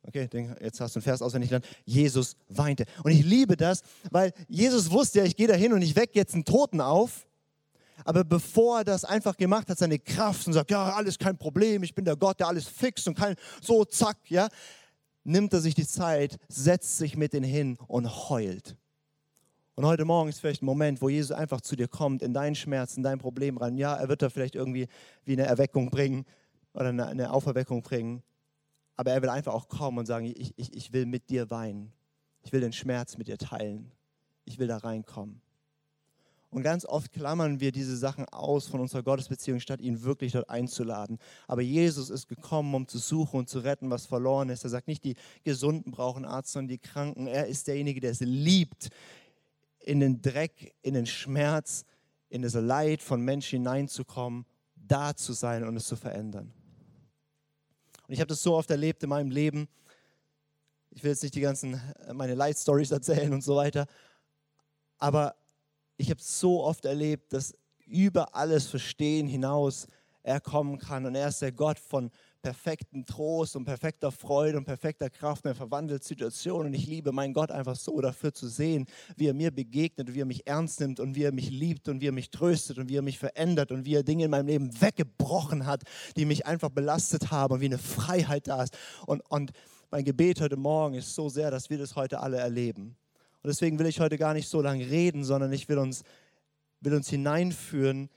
Okay, 0.04 0.28
jetzt 0.60 0.82
hast 0.82 0.96
du 0.96 1.00
einen 1.00 1.04
Vers 1.04 1.22
auswendig 1.22 1.50
gelernt. 1.50 1.68
Jesus 1.86 2.36
weinte. 2.50 2.86
Und 3.04 3.12
ich 3.12 3.24
liebe 3.24 3.56
das, 3.56 3.82
weil 4.10 4.34
Jesus 4.48 4.90
wusste 4.90 5.20
ja, 5.20 5.26
ich 5.26 5.36
gehe 5.36 5.48
da 5.48 5.54
hin 5.54 5.74
und 5.74 5.82
ich 5.82 5.96
wecke 5.96 6.14
jetzt 6.16 6.34
einen 6.34 6.46
Toten 6.46 6.82
auf. 6.82 7.28
Aber 8.04 8.24
bevor 8.24 8.80
er 8.80 8.84
das 8.84 9.06
einfach 9.06 9.38
gemacht 9.38 9.70
hat, 9.70 9.78
seine 9.78 10.00
Kraft 10.00 10.48
und 10.48 10.54
sagt, 10.54 10.72
ja, 10.72 10.94
alles 10.94 11.20
kein 11.20 11.38
Problem, 11.38 11.84
ich 11.84 11.94
bin 11.94 12.04
der 12.04 12.16
Gott, 12.16 12.40
der 12.40 12.48
alles 12.48 12.68
fixt 12.68 13.08
und 13.08 13.16
kein, 13.16 13.36
so 13.62 13.86
zack, 13.86 14.18
ja, 14.28 14.50
nimmt 15.24 15.54
er 15.54 15.62
sich 15.62 15.76
die 15.76 15.86
Zeit, 15.86 16.38
setzt 16.48 16.98
sich 16.98 17.16
mit 17.16 17.34
denen 17.34 17.46
hin 17.46 17.78
und 17.88 18.30
heult. 18.30 18.76
Und 19.76 19.86
heute 19.86 20.04
Morgen 20.04 20.30
ist 20.30 20.40
vielleicht 20.40 20.64
ein 20.64 20.66
Moment, 20.66 21.02
wo 21.02 21.10
Jesus 21.10 21.32
einfach 21.32 21.62
zu 21.62 21.76
dir 21.76 21.88
kommt, 21.88 22.22
in 22.22 22.34
deinen 22.34 22.56
Schmerz, 22.56 22.98
in 22.98 23.04
dein 23.04 23.20
Problem 23.20 23.58
rein. 23.58 23.78
Ja, 23.78 23.96
er 23.96 24.10
wird 24.10 24.22
da 24.22 24.30
vielleicht 24.30 24.56
irgendwie 24.56 24.88
wie 25.24 25.34
eine 25.34 25.46
Erweckung 25.46 25.90
bringen 25.90 26.26
oder 26.74 26.90
eine 26.90 27.32
Auferweckung 27.32 27.82
bringen. 27.82 28.24
Aber 28.96 29.12
er 29.12 29.22
will 29.22 29.30
einfach 29.30 29.54
auch 29.54 29.68
kommen 29.68 29.98
und 29.98 30.06
sagen, 30.06 30.26
ich, 30.26 30.54
ich, 30.58 30.76
ich 30.76 30.94
will 30.94 31.06
mit 31.06 31.30
dir 31.30 31.50
weinen. 31.50 31.92
Ich 32.44 32.52
will 32.52 32.62
den 32.62 32.74
Schmerz 32.74 33.18
mit 33.18 33.28
dir 33.28 33.38
teilen. 33.38 33.92
Ich 34.46 34.60
will 34.60 34.68
da 34.68 34.78
reinkommen. 34.78 35.42
Und 36.52 36.64
ganz 36.64 36.86
oft 36.86 37.14
klammern 37.14 37.62
wir 37.62 37.72
diese 37.72 37.96
Sachen 37.96 38.26
aus 38.26 38.68
von 38.68 38.82
unserer 38.82 39.04
Gottesbeziehung, 39.04 39.62
statt 39.62 39.80
ihn 39.80 40.04
wirklich 40.04 40.34
dort 40.34 40.50
einzuladen. 40.50 41.18
Aber 41.48 41.62
Jesus 41.62 42.10
ist 42.10 42.28
gekommen, 42.28 42.76
um 42.76 42.88
zu 42.88 42.98
suchen 42.98 43.40
und 43.40 43.50
zu 43.50 43.60
retten, 43.60 43.90
was 43.90 44.06
verloren 44.06 44.50
ist. 44.50 44.66
Er 44.66 44.70
sagt 44.70 44.90
nicht, 44.90 45.06
die 45.06 45.16
Gesunden 45.46 45.92
brauchen 45.92 46.26
Arzt, 46.26 46.52
sondern 46.52 46.68
die 46.68 46.78
Kranken. 46.78 47.26
Er 47.26 47.48
ist 47.48 47.68
derjenige, 47.68 48.02
der 48.02 48.12
es 48.12 48.20
liebt, 48.20 48.90
in 49.80 50.02
den 50.02 50.22
Dreck, 50.22 50.76
in 50.82 50.94
den 50.94 51.06
Schmerz, 51.06 51.86
in 52.28 52.42
das 52.42 52.54
Leid 52.54 53.02
von 53.02 53.22
Menschen 53.22 53.60
hineinzukommen, 53.60 54.46
da 54.76 55.16
zu 55.16 55.32
sein 55.32 55.64
und 55.64 55.78
es 55.78 55.86
zu 55.86 55.96
verändern. 55.96 56.52
Und 58.12 58.16
ich 58.16 58.20
habe 58.20 58.28
das 58.28 58.44
so 58.44 58.56
oft 58.56 58.70
erlebt 58.70 59.02
in 59.04 59.10
meinem 59.10 59.32
Leben. 59.32 59.70
Ich 60.90 61.02
will 61.02 61.12
jetzt 61.12 61.24
nicht 61.24 61.34
die 61.34 61.40
ganzen, 61.40 61.76
äh, 62.06 62.14
meine 62.14 62.36
Light 62.36 62.58
Stories 62.58 62.92
erzählen 62.92 63.32
und 63.32 63.42
so 63.42 63.56
weiter. 63.56 63.88
Aber 64.98 65.34
ich 65.96 66.10
habe 66.10 66.20
so 66.22 66.62
oft 66.62 66.84
erlebt, 66.84 67.32
dass 67.32 67.56
über 67.86 68.36
alles 68.36 68.68
Verstehen 68.68 69.30
hinaus 69.30 69.88
er 70.24 70.42
kommen 70.42 70.78
kann. 70.78 71.06
Und 71.06 71.16
er 71.16 71.30
ist 71.30 71.42
der 71.42 71.54
Gott 71.54 71.80
von 71.80 72.12
perfekten 72.42 73.06
Trost 73.06 73.56
und 73.56 73.66
perfekter 73.66 74.12
Freude 74.12 74.58
und 74.58 74.66
perfekter 74.66 75.10
Kraft. 75.10 75.46
Und 75.46 75.52
er 75.52 75.56
verwandelt 75.56 76.04
Situationen. 76.04 76.68
Und 76.68 76.74
ich 76.74 76.88
liebe 76.88 77.12
meinen 77.12 77.34
Gott 77.34 77.52
einfach 77.52 77.76
so 77.76 78.02
dafür 78.02 78.34
zu 78.34 78.48
sehen, 78.48 78.86
wie 79.16 79.28
er 79.28 79.34
mir 79.34 79.52
begegnet, 79.52 80.14
wie 80.14 80.22
er 80.22 80.26
mich 80.26 80.48
ernst 80.48 80.80
nimmt 80.80 81.00
und 81.00 81.16
wie 81.16 81.24
er 81.24 81.32
mich 81.32 81.50
liebt 81.50 81.88
und 81.90 82.02
wie 82.02 82.08
er 82.08 82.12
mich 82.12 82.30
tröstet 82.30 82.78
und 82.78 82.90
wie 82.90 82.98
er 82.98 83.02
mich 83.02 83.20
verändert 83.20 83.72
und 83.72 83.86
wie 83.86 83.96
er 83.96 84.04
Dinge 84.04 84.26
in 84.26 84.32
meinem 84.32 84.48
Leben 84.48 84.82
weggebrochen 84.82 85.66
hat, 85.66 85.84
die 86.18 86.26
mich 86.26 86.46
einfach 86.46 86.70
belastet 86.70 87.32
haben 87.32 87.54
und 87.54 87.62
wie 87.62 87.66
eine 87.66 87.78
Freiheit 87.78 88.48
da 88.48 88.64
ist. 88.64 88.78
Und, 89.06 89.22
und 89.30 89.52
mein 89.92 90.06
Gebet 90.06 90.42
heute 90.42 90.58
Morgen 90.58 90.96
ist 90.96 91.14
so 91.14 91.30
sehr, 91.30 91.52
dass 91.52 91.70
wir 91.70 91.78
das 91.78 91.96
heute 91.96 92.20
alle 92.22 92.38
erleben. 92.38 92.96
Und 93.44 93.48
deswegen 93.48 93.80
will 93.80 93.88
ich 93.88 94.00
heute 94.00 94.18
gar 94.18 94.34
nicht 94.34 94.48
so 94.48 94.62
lange 94.62 94.90
reden, 94.90 95.24
sondern 95.24 95.52
ich 95.52 95.68
will 95.68 95.80
uns, 95.80 96.04
will 96.80 96.94
uns 96.94 97.10
hineinführen 97.10 98.10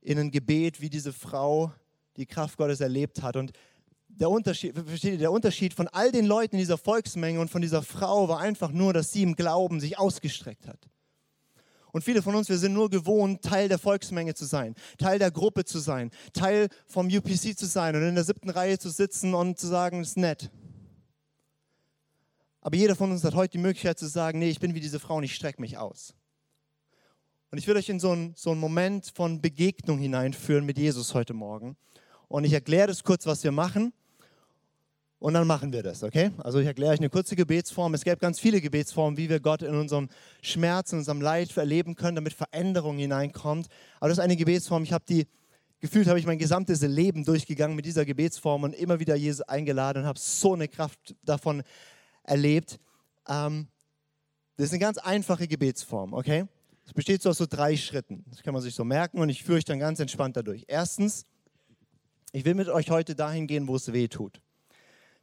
in 0.00 0.18
ein 0.18 0.30
Gebet, 0.30 0.80
wie 0.80 0.90
diese 0.90 1.12
Frau 1.12 1.72
die 2.16 2.26
Kraft 2.26 2.56
Gottes 2.56 2.80
erlebt 2.80 3.22
hat. 3.22 3.36
Und 3.36 3.52
der 4.08 4.30
Unterschied, 4.30 4.74
der 5.20 5.32
Unterschied 5.32 5.74
von 5.74 5.88
all 5.88 6.12
den 6.12 6.26
Leuten 6.26 6.56
in 6.56 6.60
dieser 6.60 6.78
Volksmenge 6.78 7.40
und 7.40 7.50
von 7.50 7.62
dieser 7.62 7.82
Frau 7.82 8.28
war 8.28 8.40
einfach 8.40 8.70
nur, 8.70 8.92
dass 8.92 9.12
sie 9.12 9.22
im 9.22 9.34
Glauben 9.34 9.80
sich 9.80 9.98
ausgestreckt 9.98 10.66
hat. 10.66 10.88
Und 11.92 12.02
viele 12.02 12.22
von 12.22 12.34
uns, 12.34 12.48
wir 12.48 12.56
sind 12.56 12.72
nur 12.72 12.88
gewohnt, 12.88 13.42
Teil 13.42 13.68
der 13.68 13.78
Volksmenge 13.78 14.34
zu 14.34 14.46
sein, 14.46 14.74
Teil 14.96 15.18
der 15.18 15.30
Gruppe 15.30 15.64
zu 15.64 15.78
sein, 15.78 16.10
Teil 16.32 16.68
vom 16.86 17.06
UPC 17.06 17.56
zu 17.56 17.66
sein 17.66 17.94
und 17.94 18.02
in 18.02 18.14
der 18.14 18.24
siebten 18.24 18.48
Reihe 18.48 18.78
zu 18.78 18.88
sitzen 18.88 19.34
und 19.34 19.58
zu 19.58 19.66
sagen, 19.66 20.00
ist 20.00 20.16
nett. 20.16 20.50
Aber 22.62 22.76
jeder 22.76 22.96
von 22.96 23.10
uns 23.10 23.24
hat 23.24 23.34
heute 23.34 23.52
die 23.52 23.62
Möglichkeit 23.62 23.98
zu 23.98 24.06
sagen, 24.06 24.38
nee, 24.38 24.48
ich 24.48 24.60
bin 24.60 24.74
wie 24.74 24.80
diese 24.80 25.00
Frau 25.00 25.16
und 25.16 25.24
ich 25.24 25.34
strecke 25.34 25.60
mich 25.60 25.76
aus. 25.76 26.14
Und 27.50 27.58
ich 27.58 27.66
will 27.66 27.76
euch 27.76 27.90
in 27.90 28.00
so 28.00 28.12
einen, 28.12 28.32
so 28.36 28.50
einen 28.52 28.60
Moment 28.60 29.12
von 29.14 29.42
Begegnung 29.42 29.98
hineinführen 29.98 30.64
mit 30.64 30.78
Jesus 30.78 31.12
heute 31.12 31.34
Morgen. 31.34 31.76
Und 32.32 32.44
ich 32.44 32.54
erkläre 32.54 32.86
das 32.86 33.04
kurz, 33.04 33.26
was 33.26 33.44
wir 33.44 33.52
machen. 33.52 33.92
Und 35.18 35.34
dann 35.34 35.46
machen 35.46 35.70
wir 35.70 35.82
das, 35.82 36.02
okay? 36.02 36.30
Also 36.38 36.60
ich 36.60 36.66
erkläre 36.66 36.92
euch 36.92 36.98
eine 36.98 37.10
kurze 37.10 37.36
Gebetsform. 37.36 37.92
Es 37.92 38.04
gäbe 38.04 38.16
ganz 38.16 38.40
viele 38.40 38.62
Gebetsformen, 38.62 39.18
wie 39.18 39.28
wir 39.28 39.38
Gott 39.38 39.60
in 39.60 39.74
unserem 39.74 40.08
Schmerz, 40.40 40.92
in 40.92 41.00
unserem 41.00 41.20
Leid 41.20 41.54
erleben 41.58 41.94
können, 41.94 42.14
damit 42.14 42.32
Veränderung 42.32 42.96
hineinkommt. 42.96 43.66
Aber 44.00 44.08
das 44.08 44.16
ist 44.16 44.24
eine 44.24 44.36
Gebetsform, 44.36 44.82
ich 44.82 44.94
habe 44.94 45.04
die, 45.06 45.26
gefühlt 45.80 46.08
habe 46.08 46.18
ich 46.18 46.24
mein 46.24 46.38
gesamtes 46.38 46.80
Leben 46.80 47.22
durchgegangen 47.22 47.76
mit 47.76 47.84
dieser 47.84 48.06
Gebetsform 48.06 48.62
und 48.62 48.74
immer 48.74 48.98
wieder 48.98 49.14
Jesus 49.14 49.42
eingeladen 49.42 50.04
und 50.04 50.08
habe 50.08 50.18
so 50.18 50.54
eine 50.54 50.68
Kraft 50.68 51.14
davon 51.22 51.62
erlebt. 52.22 52.80
Ähm, 53.28 53.68
das 54.56 54.68
ist 54.68 54.72
eine 54.72 54.80
ganz 54.80 54.96
einfache 54.96 55.46
Gebetsform, 55.46 56.14
okay? 56.14 56.46
Es 56.86 56.94
besteht 56.94 57.20
so 57.20 57.28
aus 57.28 57.36
so 57.36 57.44
drei 57.46 57.76
Schritten. 57.76 58.24
Das 58.30 58.42
kann 58.42 58.54
man 58.54 58.62
sich 58.62 58.74
so 58.74 58.84
merken 58.84 59.18
und 59.18 59.28
ich 59.28 59.44
führe 59.44 59.58
euch 59.58 59.66
dann 59.66 59.78
ganz 59.78 60.00
entspannt 60.00 60.38
dadurch. 60.38 60.64
Erstens, 60.66 61.26
ich 62.32 62.44
will 62.44 62.54
mit 62.54 62.68
euch 62.68 62.90
heute 62.90 63.14
dahin 63.14 63.46
gehen, 63.46 63.68
wo 63.68 63.76
es 63.76 63.92
weh 63.92 64.08
tut. 64.08 64.40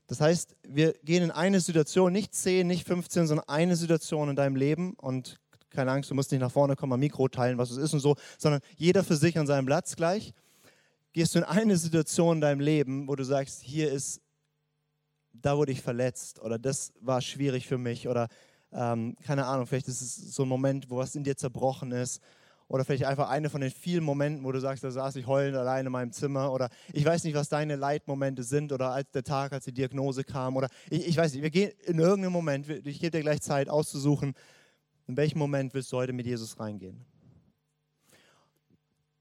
Das 0.07 0.21
heißt, 0.21 0.55
wir 0.63 0.93
gehen 1.03 1.23
in 1.23 1.31
eine 1.31 1.59
Situation, 1.59 2.11
nicht 2.11 2.33
10, 2.33 2.65
nicht 2.65 2.87
15, 2.87 3.27
sondern 3.27 3.47
eine 3.47 3.75
Situation 3.75 4.29
in 4.29 4.35
deinem 4.35 4.55
Leben 4.55 4.93
und 4.93 5.39
keine 5.69 5.91
Angst, 5.91 6.09
du 6.09 6.15
musst 6.15 6.31
nicht 6.31 6.41
nach 6.41 6.51
vorne 6.51 6.75
kommen, 6.75 6.93
am 6.93 6.99
Mikro 6.99 7.27
teilen, 7.27 7.57
was 7.59 7.69
es 7.69 7.77
ist 7.77 7.93
und 7.93 7.99
so, 7.99 8.15
sondern 8.37 8.61
jeder 8.75 9.03
für 9.03 9.15
sich 9.15 9.37
an 9.37 9.45
seinem 9.45 9.67
Platz 9.67 9.95
gleich. 9.95 10.33
Gehst 11.13 11.35
du 11.35 11.39
in 11.39 11.45
eine 11.45 11.77
Situation 11.77 12.37
in 12.37 12.41
deinem 12.41 12.59
Leben, 12.59 13.07
wo 13.07 13.15
du 13.15 13.23
sagst, 13.23 13.61
hier 13.61 13.91
ist, 13.91 14.21
da 15.31 15.57
wurde 15.57 15.71
ich 15.71 15.81
verletzt 15.81 16.39
oder 16.39 16.57
das 16.57 16.91
war 17.01 17.21
schwierig 17.21 17.67
für 17.67 17.77
mich 17.77 18.07
oder 18.07 18.29
ähm, 18.71 19.15
keine 19.23 19.45
Ahnung, 19.45 19.67
vielleicht 19.67 19.87
ist 19.87 20.01
es 20.01 20.15
so 20.15 20.43
ein 20.43 20.49
Moment, 20.49 20.89
wo 20.89 20.97
was 20.97 21.15
in 21.15 21.23
dir 21.23 21.35
zerbrochen 21.35 21.91
ist. 21.91 22.21
Oder 22.69 22.85
vielleicht 22.85 23.05
einfach 23.05 23.29
eine 23.29 23.49
von 23.49 23.61
den 23.61 23.71
vielen 23.71 24.03
Momenten, 24.03 24.45
wo 24.45 24.51
du 24.51 24.59
sagst, 24.59 24.83
da 24.83 24.91
saß 24.91 25.15
ich 25.15 25.25
heulend 25.25 25.57
allein 25.57 25.87
in 25.87 25.91
meinem 25.91 26.11
Zimmer. 26.11 26.53
Oder 26.53 26.69
ich 26.93 27.03
weiß 27.03 27.23
nicht, 27.23 27.33
was 27.33 27.49
deine 27.49 27.75
Leitmomente 27.75 28.43
sind. 28.43 28.71
Oder 28.71 28.91
als 28.91 29.09
der 29.09 29.23
Tag, 29.23 29.53
als 29.53 29.65
die 29.65 29.73
Diagnose 29.73 30.23
kam. 30.23 30.55
Oder 30.55 30.69
ich, 30.91 31.07
ich 31.07 31.17
weiß 31.17 31.33
nicht, 31.33 31.41
wir 31.41 31.49
gehen 31.49 31.71
in 31.87 31.97
irgendeinem 31.97 32.31
Moment, 32.31 32.69
ich 32.69 32.99
gebe 32.99 33.09
dir 33.09 33.21
gleich 33.21 33.41
Zeit 33.41 33.69
auszusuchen, 33.69 34.35
in 35.07 35.17
welchem 35.17 35.39
Moment 35.39 35.73
willst 35.73 35.91
du 35.91 35.97
heute 35.97 36.13
mit 36.13 36.27
Jesus 36.27 36.59
reingehen. 36.59 37.03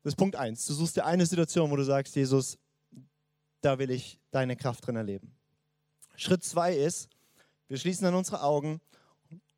Das 0.02 0.12
ist 0.12 0.16
Punkt 0.16 0.36
eins. 0.36 0.66
Du 0.66 0.74
suchst 0.74 0.96
dir 0.96 1.06
eine 1.06 1.24
Situation, 1.24 1.70
wo 1.70 1.76
du 1.76 1.84
sagst, 1.84 2.14
Jesus, 2.16 2.58
da 3.62 3.78
will 3.78 3.90
ich 3.90 4.20
deine 4.30 4.56
Kraft 4.56 4.86
drin 4.86 4.96
erleben. 4.96 5.34
Schritt 6.16 6.44
zwei 6.44 6.74
ist, 6.74 7.08
wir 7.66 7.78
schließen 7.78 8.04
dann 8.04 8.14
unsere 8.14 8.42
Augen 8.42 8.82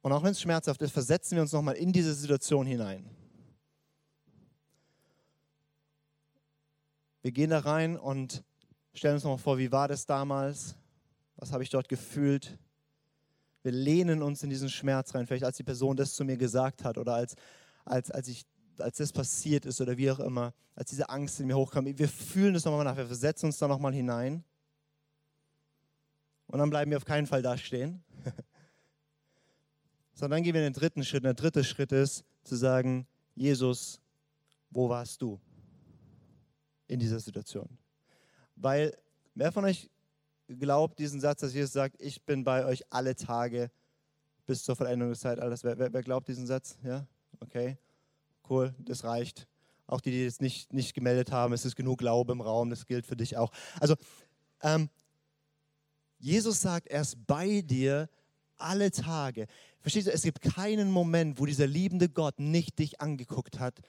und 0.00 0.12
auch 0.12 0.22
wenn 0.22 0.30
es 0.30 0.40
schmerzhaft 0.40 0.80
ist, 0.82 0.92
versetzen 0.92 1.34
wir 1.34 1.42
uns 1.42 1.52
nochmal 1.52 1.74
in 1.74 1.92
diese 1.92 2.14
Situation 2.14 2.66
hinein. 2.66 3.10
Wir 7.22 7.32
gehen 7.32 7.50
da 7.50 7.58
rein 7.58 7.98
und 7.98 8.42
stellen 8.94 9.14
uns 9.14 9.24
nochmal 9.24 9.38
vor, 9.38 9.58
wie 9.58 9.70
war 9.70 9.88
das 9.88 10.06
damals? 10.06 10.74
Was 11.36 11.52
habe 11.52 11.62
ich 11.62 11.68
dort 11.68 11.88
gefühlt? 11.88 12.58
Wir 13.62 13.72
lehnen 13.72 14.22
uns 14.22 14.42
in 14.42 14.48
diesen 14.48 14.70
Schmerz 14.70 15.14
rein, 15.14 15.26
vielleicht 15.26 15.44
als 15.44 15.58
die 15.58 15.62
Person 15.62 15.96
das 15.96 16.14
zu 16.14 16.24
mir 16.24 16.38
gesagt 16.38 16.82
hat 16.82 16.96
oder 16.96 17.14
als, 17.14 17.36
als, 17.84 18.10
als, 18.10 18.28
ich, 18.28 18.46
als 18.78 18.96
das 18.96 19.12
passiert 19.12 19.66
ist 19.66 19.82
oder 19.82 19.98
wie 19.98 20.10
auch 20.10 20.20
immer, 20.20 20.54
als 20.74 20.90
diese 20.90 21.10
Angst 21.10 21.40
in 21.40 21.46
mir 21.46 21.56
hochkam. 21.56 21.84
Wir 21.84 22.08
fühlen 22.08 22.54
das 22.54 22.64
nochmal 22.64 22.84
nach, 22.84 22.96
wir 22.96 23.06
versetzen 23.06 23.46
uns 23.46 23.58
da 23.58 23.68
nochmal 23.68 23.92
hinein. 23.92 24.42
Und 26.46 26.58
dann 26.58 26.70
bleiben 26.70 26.90
wir 26.90 26.96
auf 26.96 27.04
keinen 27.04 27.26
Fall 27.26 27.42
da 27.42 27.58
stehen, 27.58 28.02
sondern 30.14 30.38
dann 30.38 30.42
gehen 30.42 30.54
wir 30.54 30.66
in 30.66 30.72
den 30.72 30.80
dritten 30.80 31.04
Schritt. 31.04 31.22
Und 31.22 31.24
der 31.24 31.34
dritte 31.34 31.64
Schritt 31.64 31.92
ist 31.92 32.24
zu 32.44 32.56
sagen, 32.56 33.06
Jesus, 33.34 34.00
wo 34.70 34.88
warst 34.88 35.20
du 35.20 35.38
in 36.90 36.98
dieser 36.98 37.20
Situation? 37.20 37.68
Weil, 38.56 38.96
wer 39.34 39.52
von 39.52 39.64
euch 39.64 39.88
glaubt 40.48 40.98
diesen 40.98 41.20
Satz, 41.20 41.40
dass 41.40 41.54
Jesus 41.54 41.72
sagt, 41.72 41.96
ich 42.00 42.22
bin 42.22 42.42
bei 42.42 42.64
euch 42.64 42.82
alle 42.90 43.14
Tage 43.14 43.70
bis 44.46 44.64
zur 44.64 44.74
Vollendung 44.74 45.10
des 45.10 45.20
Zeitalters? 45.20 45.62
Wer, 45.62 45.78
wer, 45.78 45.92
wer 45.92 46.02
glaubt 46.02 46.26
diesen 46.28 46.46
Satz? 46.46 46.78
Ja? 46.82 47.06
Okay, 47.38 47.78
cool, 48.48 48.74
das 48.78 49.04
reicht. 49.04 49.46
Auch 49.86 50.00
die, 50.00 50.10
die 50.10 50.24
jetzt 50.24 50.42
nicht, 50.42 50.72
nicht 50.72 50.94
gemeldet 50.94 51.30
haben, 51.30 51.52
es 51.52 51.64
ist 51.64 51.76
genug 51.76 51.98
Glaube 51.98 52.32
im 52.32 52.40
Raum, 52.40 52.70
das 52.70 52.86
gilt 52.86 53.06
für 53.06 53.16
dich 53.16 53.36
auch. 53.36 53.52
Also, 53.78 53.94
ähm, 54.62 54.90
Jesus 56.18 56.60
sagt, 56.60 56.88
er 56.88 57.00
ist 57.00 57.24
bei 57.26 57.62
dir 57.62 58.08
alle 58.58 58.90
Tage. 58.90 59.46
Verstehst 59.80 60.08
du, 60.08 60.12
es 60.12 60.22
gibt 60.22 60.42
keinen 60.42 60.90
Moment, 60.90 61.40
wo 61.40 61.46
dieser 61.46 61.66
liebende 61.66 62.08
Gott 62.08 62.38
nicht 62.40 62.78
dich 62.78 63.00
angeguckt 63.00 63.58
hat 63.58 63.80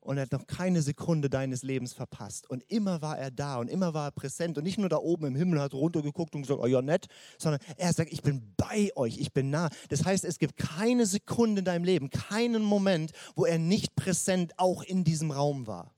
und 0.00 0.16
er 0.16 0.22
hat 0.22 0.32
noch 0.32 0.46
keine 0.46 0.82
Sekunde 0.82 1.28
deines 1.28 1.62
Lebens 1.62 1.92
verpasst. 1.92 2.48
Und 2.48 2.64
immer 2.68 3.02
war 3.02 3.18
er 3.18 3.30
da 3.30 3.58
und 3.58 3.68
immer 3.68 3.92
war 3.92 4.08
er 4.08 4.12
präsent 4.12 4.56
und 4.56 4.64
nicht 4.64 4.78
nur 4.78 4.88
da 4.88 4.96
oben 4.96 5.26
im 5.26 5.36
Himmel 5.36 5.60
hat 5.60 5.74
runtergeguckt 5.74 6.34
und 6.34 6.42
gesagt, 6.42 6.60
oh 6.60 6.66
ja, 6.66 6.80
nett, 6.80 7.06
sondern 7.38 7.60
er 7.76 7.92
sagt, 7.92 8.12
ich 8.12 8.22
bin 8.22 8.54
bei 8.56 8.90
euch, 8.96 9.18
ich 9.18 9.32
bin 9.32 9.50
nah. 9.50 9.68
Das 9.88 10.04
heißt, 10.04 10.24
es 10.24 10.38
gibt 10.38 10.56
keine 10.56 11.06
Sekunde 11.06 11.60
in 11.60 11.64
deinem 11.64 11.84
Leben, 11.84 12.10
keinen 12.10 12.62
Moment, 12.62 13.12
wo 13.34 13.44
er 13.44 13.58
nicht 13.58 13.94
präsent 13.94 14.54
auch 14.56 14.82
in 14.82 15.04
diesem 15.04 15.30
Raum 15.30 15.66
war. 15.66 15.94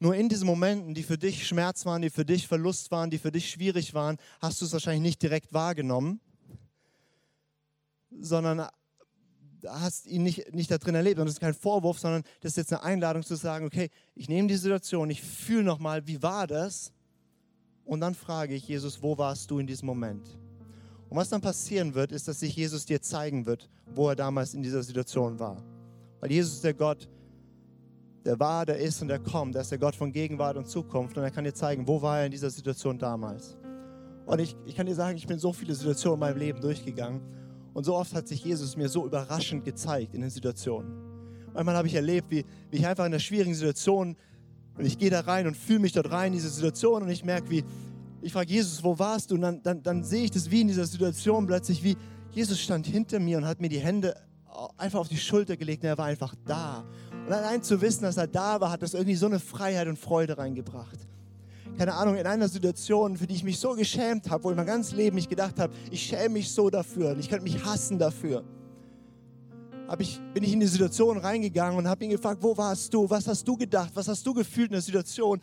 Nur 0.00 0.14
in 0.14 0.28
diesen 0.28 0.46
Momenten, 0.46 0.94
die 0.94 1.02
für 1.02 1.18
dich 1.18 1.48
Schmerz 1.48 1.84
waren, 1.84 2.02
die 2.02 2.10
für 2.10 2.24
dich 2.24 2.46
Verlust 2.46 2.92
waren, 2.92 3.10
die 3.10 3.18
für 3.18 3.32
dich 3.32 3.50
schwierig 3.50 3.94
waren, 3.94 4.16
hast 4.40 4.60
du 4.60 4.64
es 4.64 4.72
wahrscheinlich 4.72 5.02
nicht 5.02 5.22
direkt 5.22 5.52
wahrgenommen, 5.52 6.20
sondern 8.20 8.68
hast 9.66 10.06
ihn 10.06 10.22
nicht, 10.22 10.54
nicht 10.54 10.70
da 10.70 10.78
drin 10.78 10.94
erlebt. 10.94 11.18
Und 11.18 11.26
das 11.26 11.34
ist 11.34 11.40
kein 11.40 11.54
Vorwurf, 11.54 11.98
sondern 11.98 12.22
das 12.40 12.52
ist 12.52 12.56
jetzt 12.56 12.72
eine 12.72 12.82
Einladung 12.82 13.22
zu 13.22 13.34
sagen, 13.34 13.66
okay, 13.66 13.90
ich 14.14 14.28
nehme 14.28 14.48
die 14.48 14.56
Situation, 14.56 15.10
ich 15.10 15.22
fühle 15.22 15.64
nochmal, 15.64 16.06
wie 16.06 16.22
war 16.22 16.46
das? 16.46 16.92
Und 17.84 18.00
dann 18.00 18.14
frage 18.14 18.54
ich 18.54 18.68
Jesus, 18.68 19.02
wo 19.02 19.16
warst 19.16 19.50
du 19.50 19.58
in 19.58 19.66
diesem 19.66 19.86
Moment? 19.86 20.38
Und 21.08 21.16
was 21.16 21.30
dann 21.30 21.40
passieren 21.40 21.94
wird, 21.94 22.12
ist, 22.12 22.28
dass 22.28 22.40
sich 22.40 22.54
Jesus 22.54 22.84
dir 22.84 23.00
zeigen 23.00 23.46
wird, 23.46 23.70
wo 23.94 24.10
er 24.10 24.16
damals 24.16 24.52
in 24.52 24.62
dieser 24.62 24.82
Situation 24.82 25.38
war. 25.38 25.62
Weil 26.20 26.32
Jesus 26.32 26.54
ist 26.54 26.64
der 26.64 26.74
Gott, 26.74 27.08
der 28.24 28.38
war, 28.38 28.66
der 28.66 28.78
ist 28.78 29.00
und 29.00 29.08
der 29.08 29.20
kommt. 29.20 29.54
Er 29.54 29.62
ist 29.62 29.70
der 29.70 29.78
Gott 29.78 29.96
von 29.96 30.12
Gegenwart 30.12 30.58
und 30.58 30.68
Zukunft 30.68 31.16
und 31.16 31.22
er 31.22 31.30
kann 31.30 31.44
dir 31.44 31.54
zeigen, 31.54 31.88
wo 31.88 32.02
war 32.02 32.18
er 32.18 32.26
in 32.26 32.32
dieser 32.32 32.50
Situation 32.50 32.98
damals. 32.98 33.56
Und 34.26 34.40
ich, 34.40 34.54
ich 34.66 34.76
kann 34.76 34.84
dir 34.84 34.94
sagen, 34.94 35.16
ich 35.16 35.26
bin 35.26 35.38
so 35.38 35.54
viele 35.54 35.74
Situationen 35.74 36.16
in 36.16 36.20
meinem 36.20 36.38
Leben 36.38 36.60
durchgegangen 36.60 37.22
und 37.78 37.84
so 37.84 37.94
oft 37.94 38.12
hat 38.12 38.26
sich 38.26 38.44
Jesus 38.44 38.76
mir 38.76 38.88
so 38.88 39.06
überraschend 39.06 39.64
gezeigt 39.64 40.12
in 40.12 40.20
den 40.20 40.30
Situationen. 40.30 40.90
Manchmal 41.54 41.76
habe 41.76 41.86
ich 41.86 41.94
erlebt, 41.94 42.28
wie, 42.28 42.44
wie 42.72 42.78
ich 42.78 42.84
einfach 42.84 43.04
in 43.04 43.12
einer 43.12 43.20
schwierigen 43.20 43.54
Situation 43.54 44.16
und 44.76 44.84
ich 44.84 44.98
gehe 44.98 45.10
da 45.10 45.20
rein 45.20 45.46
und 45.46 45.56
fühle 45.56 45.78
mich 45.78 45.92
dort 45.92 46.10
rein 46.10 46.32
in 46.32 46.40
diese 46.40 46.50
Situation 46.50 47.04
und 47.04 47.08
ich 47.08 47.24
merke, 47.24 47.48
wie 47.50 47.64
ich 48.20 48.32
frage 48.32 48.52
Jesus, 48.52 48.82
wo 48.82 48.98
warst 48.98 49.30
du? 49.30 49.36
Und 49.36 49.42
dann, 49.42 49.62
dann, 49.62 49.80
dann 49.84 50.02
sehe 50.02 50.24
ich 50.24 50.32
das 50.32 50.50
wie 50.50 50.62
in 50.62 50.66
dieser 50.66 50.86
Situation 50.86 51.46
plötzlich, 51.46 51.84
wie 51.84 51.96
Jesus 52.32 52.58
stand 52.58 52.84
hinter 52.84 53.20
mir 53.20 53.38
und 53.38 53.46
hat 53.46 53.60
mir 53.60 53.68
die 53.68 53.78
Hände 53.78 54.16
einfach 54.76 54.98
auf 54.98 55.08
die 55.08 55.16
Schulter 55.16 55.56
gelegt 55.56 55.84
und 55.84 55.88
er 55.88 55.98
war 55.98 56.06
einfach 56.06 56.34
da. 56.46 56.84
Und 57.28 57.32
allein 57.32 57.62
zu 57.62 57.80
wissen, 57.80 58.02
dass 58.02 58.16
er 58.16 58.26
da 58.26 58.60
war, 58.60 58.72
hat 58.72 58.82
das 58.82 58.94
irgendwie 58.94 59.14
so 59.14 59.26
eine 59.26 59.38
Freiheit 59.38 59.86
und 59.86 60.00
Freude 60.00 60.36
reingebracht. 60.36 60.98
Keine 61.78 61.94
Ahnung, 61.94 62.16
in 62.16 62.26
einer 62.26 62.48
Situation, 62.48 63.16
für 63.16 63.28
die 63.28 63.36
ich 63.36 63.44
mich 63.44 63.60
so 63.60 63.70
geschämt 63.74 64.28
habe, 64.28 64.42
wo 64.42 64.50
ich 64.50 64.56
mein 64.56 64.66
ganzes 64.66 64.94
Leben 64.94 65.14
mich 65.14 65.28
gedacht 65.28 65.60
habe, 65.60 65.72
ich 65.92 66.02
schäme 66.02 66.30
mich 66.30 66.50
so 66.50 66.68
dafür 66.68 67.10
und 67.12 67.20
ich 67.20 67.28
könnte 67.28 67.44
mich 67.44 67.64
hassen 67.64 68.00
dafür. 68.00 68.42
Ich, 70.00 70.20
bin 70.34 70.42
ich 70.42 70.52
in 70.52 70.58
die 70.58 70.66
Situation 70.66 71.18
reingegangen 71.18 71.78
und 71.78 71.86
habe 71.86 72.04
ihn 72.04 72.10
gefragt, 72.10 72.42
wo 72.42 72.56
warst 72.56 72.92
du? 72.92 73.08
Was 73.08 73.28
hast 73.28 73.46
du 73.46 73.56
gedacht? 73.56 73.92
Was 73.94 74.08
hast 74.08 74.26
du 74.26 74.34
gefühlt 74.34 74.70
in 74.70 74.72
der 74.72 74.82
Situation? 74.82 75.40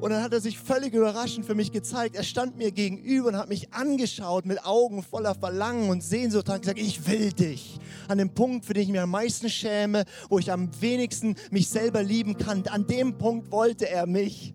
Und 0.00 0.10
dann 0.10 0.22
hat 0.22 0.32
er 0.32 0.40
sich 0.40 0.58
völlig 0.58 0.94
überraschend 0.94 1.44
für 1.44 1.54
mich 1.54 1.70
gezeigt. 1.70 2.16
Er 2.16 2.22
stand 2.22 2.56
mir 2.56 2.70
gegenüber 2.70 3.28
und 3.28 3.36
hat 3.36 3.50
mich 3.50 3.70
angeschaut 3.74 4.46
mit 4.46 4.64
Augen 4.64 5.02
voller 5.02 5.34
Verlangen 5.34 5.90
und 5.90 6.02
Sehnsucht 6.02 6.48
und 6.48 6.62
gesagt, 6.62 6.78
ich 6.78 7.06
will 7.06 7.30
dich. 7.30 7.78
An 8.08 8.16
dem 8.16 8.30
Punkt, 8.30 8.64
für 8.64 8.72
den 8.72 8.84
ich 8.84 8.88
mich 8.88 9.00
am 9.00 9.10
meisten 9.10 9.50
schäme, 9.50 10.04
wo 10.30 10.38
ich 10.38 10.50
am 10.50 10.70
wenigsten 10.80 11.36
mich 11.50 11.68
selber 11.68 12.02
lieben 12.02 12.38
kann, 12.38 12.66
an 12.68 12.86
dem 12.86 13.18
Punkt 13.18 13.52
wollte 13.52 13.86
er 13.86 14.06
mich. 14.06 14.54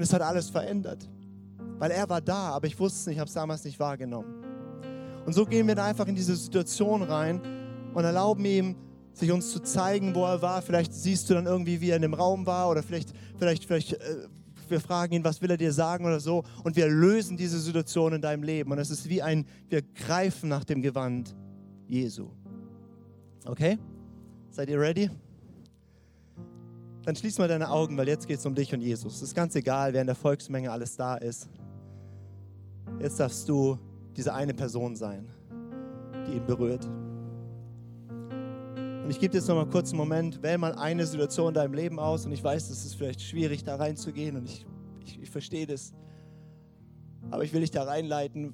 Und 0.00 0.04
es 0.04 0.14
hat 0.14 0.22
alles 0.22 0.48
verändert. 0.48 1.06
Weil 1.78 1.90
er 1.90 2.08
war 2.08 2.22
da, 2.22 2.52
aber 2.52 2.66
ich 2.66 2.80
wusste 2.80 3.00
es 3.00 3.06
nicht, 3.06 3.16
ich 3.16 3.20
habe 3.20 3.28
es 3.28 3.34
damals 3.34 3.64
nicht 3.64 3.78
wahrgenommen. 3.78 4.32
Und 5.26 5.34
so 5.34 5.44
gehen 5.44 5.68
wir 5.68 5.74
da 5.74 5.84
einfach 5.84 6.06
in 6.06 6.14
diese 6.14 6.34
Situation 6.34 7.02
rein 7.02 7.38
und 7.92 8.02
erlauben 8.02 8.42
ihm, 8.46 8.76
sich 9.12 9.30
uns 9.30 9.52
zu 9.52 9.60
zeigen, 9.60 10.14
wo 10.14 10.24
er 10.24 10.40
war. 10.40 10.62
Vielleicht 10.62 10.94
siehst 10.94 11.28
du 11.28 11.34
dann 11.34 11.44
irgendwie, 11.44 11.82
wie 11.82 11.90
er 11.90 11.96
in 11.96 12.02
dem 12.02 12.14
Raum 12.14 12.46
war 12.46 12.70
oder 12.70 12.82
vielleicht, 12.82 13.12
vielleicht, 13.36 13.66
vielleicht 13.66 13.92
äh, 13.92 14.26
wir 14.68 14.80
fragen 14.80 15.16
ihn, 15.16 15.22
was 15.24 15.42
will 15.42 15.50
er 15.50 15.58
dir 15.58 15.70
sagen 15.70 16.06
oder 16.06 16.18
so. 16.18 16.44
Und 16.64 16.76
wir 16.76 16.88
lösen 16.88 17.36
diese 17.36 17.60
Situation 17.60 18.14
in 18.14 18.22
deinem 18.22 18.42
Leben. 18.42 18.72
Und 18.72 18.78
es 18.78 18.88
ist 18.88 19.06
wie 19.06 19.20
ein, 19.20 19.44
wir 19.68 19.82
greifen 19.82 20.48
nach 20.48 20.64
dem 20.64 20.80
Gewand 20.80 21.36
Jesu. 21.86 22.30
Okay? 23.44 23.78
Seid 24.48 24.70
ihr 24.70 24.80
ready? 24.80 25.10
Dann 27.04 27.16
schließ 27.16 27.38
mal 27.38 27.48
deine 27.48 27.70
Augen, 27.70 27.96
weil 27.96 28.08
jetzt 28.08 28.26
geht 28.26 28.38
es 28.38 28.46
um 28.46 28.54
dich 28.54 28.74
und 28.74 28.80
Jesus. 28.80 29.16
Es 29.16 29.22
ist 29.22 29.34
ganz 29.34 29.54
egal, 29.54 29.92
wer 29.92 30.02
in 30.02 30.06
der 30.06 30.16
Volksmenge 30.16 30.70
alles 30.70 30.96
da 30.96 31.16
ist. 31.16 31.48
Jetzt 33.00 33.18
darfst 33.18 33.48
du 33.48 33.78
diese 34.16 34.34
eine 34.34 34.52
Person 34.52 34.96
sein, 34.96 35.26
die 36.26 36.32
ihn 36.32 36.44
berührt. 36.44 36.84
Und 39.10 39.10
ich 39.10 39.18
gebe 39.18 39.32
dir 39.32 39.38
jetzt 39.38 39.48
noch 39.48 39.56
mal 39.56 39.66
kurz 39.66 39.90
einen 39.90 39.98
Moment, 39.98 40.42
wähl 40.42 40.58
mal 40.58 40.74
eine 40.74 41.06
Situation 41.06 41.48
in 41.48 41.54
deinem 41.54 41.72
Leben 41.72 41.98
aus 41.98 42.26
und 42.26 42.32
ich 42.32 42.44
weiß, 42.44 42.68
es 42.68 42.84
ist 42.84 42.94
vielleicht 42.94 43.22
schwierig, 43.22 43.64
da 43.64 43.76
reinzugehen 43.76 44.36
und 44.36 44.44
ich, 44.44 44.66
ich, 45.04 45.22
ich 45.22 45.30
verstehe 45.30 45.66
das. 45.66 45.94
Aber 47.30 47.42
ich 47.42 47.52
will 47.52 47.62
dich 47.62 47.70
da 47.70 47.84
reinleiten, 47.84 48.52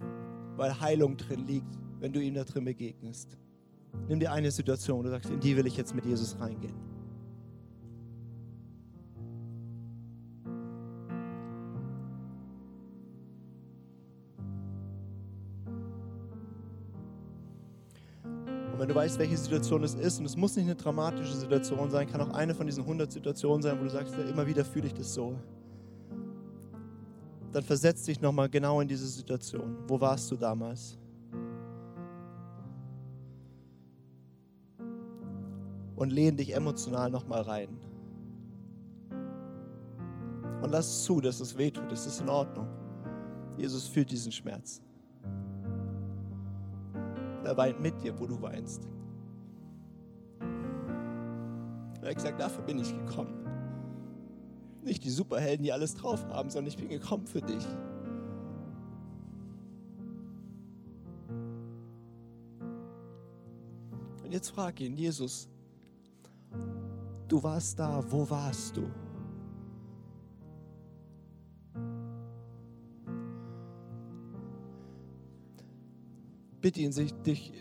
weil 0.56 0.80
Heilung 0.80 1.16
drin 1.16 1.46
liegt, 1.46 1.78
wenn 1.98 2.12
du 2.12 2.20
ihm 2.20 2.34
da 2.34 2.44
drin 2.44 2.64
begegnest. 2.64 3.36
Nimm 4.08 4.20
dir 4.20 4.30
eine 4.30 4.50
Situation, 4.50 5.00
wo 5.00 5.02
du 5.02 5.10
sagst, 5.10 5.30
in 5.30 5.40
die 5.40 5.56
will 5.56 5.66
ich 5.66 5.76
jetzt 5.76 5.94
mit 5.94 6.04
Jesus 6.04 6.38
reingehen. 6.38 6.95
Weißt, 18.96 19.18
welche 19.18 19.36
Situation 19.36 19.84
es 19.84 19.94
ist, 19.94 20.18
und 20.18 20.24
es 20.24 20.36
muss 20.36 20.56
nicht 20.56 20.64
eine 20.64 20.74
dramatische 20.74 21.36
Situation 21.36 21.90
sein, 21.90 22.08
kann 22.08 22.20
auch 22.22 22.30
eine 22.30 22.54
von 22.54 22.66
diesen 22.66 22.82
100 22.82 23.12
Situationen 23.12 23.62
sein, 23.62 23.78
wo 23.78 23.84
du 23.84 23.90
sagst, 23.90 24.14
immer 24.14 24.46
wieder 24.46 24.64
fühle 24.64 24.86
ich 24.86 24.94
das 24.94 25.12
so. 25.12 25.38
Dann 27.52 27.62
versetz 27.62 28.04
dich 28.04 28.20
nochmal 28.20 28.48
genau 28.48 28.80
in 28.80 28.88
diese 28.88 29.06
Situation. 29.06 29.76
Wo 29.86 30.00
warst 30.00 30.30
du 30.30 30.36
damals? 30.36 30.98
Und 35.94 36.10
lehn 36.10 36.36
dich 36.36 36.54
emotional 36.54 37.10
nochmal 37.10 37.42
rein. 37.42 37.68
Und 40.62 40.70
lass 40.70 41.04
zu, 41.04 41.20
dass 41.20 41.40
es 41.40 41.56
weh 41.56 41.70
tut. 41.70 41.92
Es 41.92 42.06
ist 42.06 42.20
in 42.20 42.28
Ordnung. 42.28 42.66
Jesus 43.56 43.86
fühlt 43.86 44.10
diesen 44.10 44.32
Schmerz. 44.32 44.82
Er 47.46 47.56
weint 47.56 47.80
mit 47.80 48.02
dir, 48.02 48.18
wo 48.18 48.26
du 48.26 48.42
weinst. 48.42 48.88
Er 52.02 52.08
hat 52.08 52.16
gesagt, 52.16 52.40
dafür 52.40 52.64
bin 52.64 52.80
ich 52.80 52.92
gekommen. 52.92 53.34
Nicht 54.82 55.04
die 55.04 55.10
Superhelden, 55.10 55.62
die 55.62 55.72
alles 55.72 55.94
drauf 55.94 56.24
haben, 56.26 56.50
sondern 56.50 56.66
ich 56.68 56.76
bin 56.76 56.88
gekommen 56.88 57.24
für 57.24 57.40
dich. 57.40 57.64
Und 64.24 64.32
jetzt 64.32 64.50
frag 64.50 64.80
ihn, 64.80 64.96
Jesus, 64.96 65.48
du 67.28 67.40
warst 67.40 67.78
da, 67.78 68.02
wo 68.10 68.28
warst 68.28 68.76
du? 68.76 68.90
Bitte 76.66 76.80
ihn, 76.80 76.90
sich, 76.90 77.14
dich, 77.22 77.52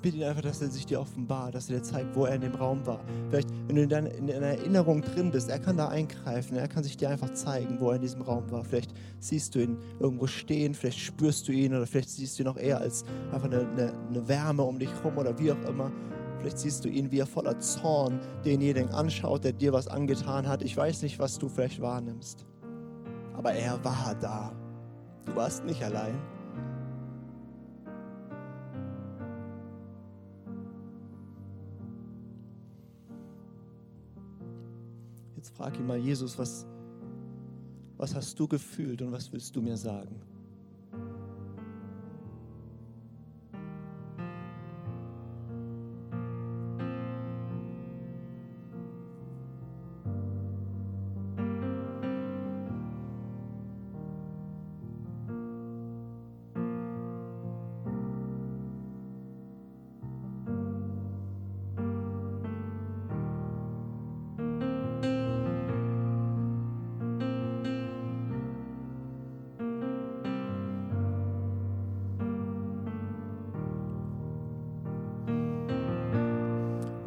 bitte 0.00 0.18
ihn 0.18 0.22
einfach, 0.22 0.42
dass 0.42 0.62
er 0.62 0.70
sich 0.70 0.86
dir 0.86 1.00
offenbart, 1.00 1.56
dass 1.56 1.68
er 1.68 1.78
dir 1.78 1.82
zeigt, 1.82 2.14
wo 2.14 2.24
er 2.24 2.36
in 2.36 2.42
dem 2.42 2.54
Raum 2.54 2.86
war. 2.86 3.00
Vielleicht, 3.30 3.50
wenn 3.66 3.74
du 3.74 3.82
in 3.82 3.88
deiner, 3.88 4.14
in 4.14 4.28
deiner 4.28 4.46
Erinnerung 4.46 5.02
drin 5.02 5.32
bist, 5.32 5.50
er 5.50 5.58
kann 5.58 5.76
da 5.76 5.88
eingreifen, 5.88 6.56
er 6.56 6.68
kann 6.68 6.84
sich 6.84 6.96
dir 6.96 7.10
einfach 7.10 7.32
zeigen, 7.32 7.80
wo 7.80 7.90
er 7.90 7.96
in 7.96 8.02
diesem 8.02 8.22
Raum 8.22 8.48
war. 8.52 8.62
Vielleicht 8.62 8.94
siehst 9.18 9.56
du 9.56 9.58
ihn 9.58 9.76
irgendwo 9.98 10.28
stehen, 10.28 10.72
vielleicht 10.72 11.00
spürst 11.00 11.48
du 11.48 11.52
ihn 11.52 11.74
oder 11.74 11.84
vielleicht 11.84 12.10
siehst 12.10 12.38
du 12.38 12.44
ihn 12.44 12.46
noch 12.46 12.58
eher 12.58 12.78
als 12.78 13.04
einfach 13.32 13.50
eine, 13.50 13.68
eine, 13.68 13.92
eine 14.08 14.28
Wärme 14.28 14.62
um 14.62 14.78
dich 14.78 14.90
herum 14.90 15.18
oder 15.18 15.36
wie 15.40 15.50
auch 15.50 15.64
immer. 15.68 15.90
Vielleicht 16.38 16.60
siehst 16.60 16.84
du 16.84 16.88
ihn, 16.88 17.10
wie 17.10 17.18
er 17.18 17.26
voller 17.26 17.58
Zorn 17.58 18.20
denjenigen 18.44 18.90
anschaut, 18.90 19.42
der 19.42 19.52
dir 19.52 19.72
was 19.72 19.88
angetan 19.88 20.46
hat. 20.46 20.62
Ich 20.62 20.76
weiß 20.76 21.02
nicht, 21.02 21.18
was 21.18 21.40
du 21.40 21.48
vielleicht 21.48 21.80
wahrnimmst. 21.80 22.46
Aber 23.36 23.52
er 23.52 23.84
war 23.84 24.14
da. 24.20 24.52
Du 25.26 25.34
warst 25.34 25.64
nicht 25.64 25.82
allein. 25.82 26.37
Frag 35.58 35.76
ihn 35.76 35.86
mal, 35.86 35.98
Jesus, 35.98 36.38
was, 36.38 36.64
was 37.96 38.14
hast 38.14 38.38
du 38.38 38.46
gefühlt 38.46 39.02
und 39.02 39.10
was 39.10 39.32
willst 39.32 39.56
du 39.56 39.60
mir 39.60 39.76
sagen? 39.76 40.20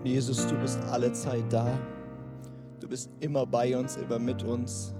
Jesus, 0.04 0.48
du 0.48 0.56
bist 0.56 0.80
alle 0.90 1.12
Zeit 1.14 1.44
da. 1.52 1.78
Du 2.80 2.88
bist 2.88 3.12
immer 3.20 3.46
bei 3.46 3.78
uns, 3.78 3.98
immer 3.98 4.18
mit 4.18 4.42
uns. 4.42 4.96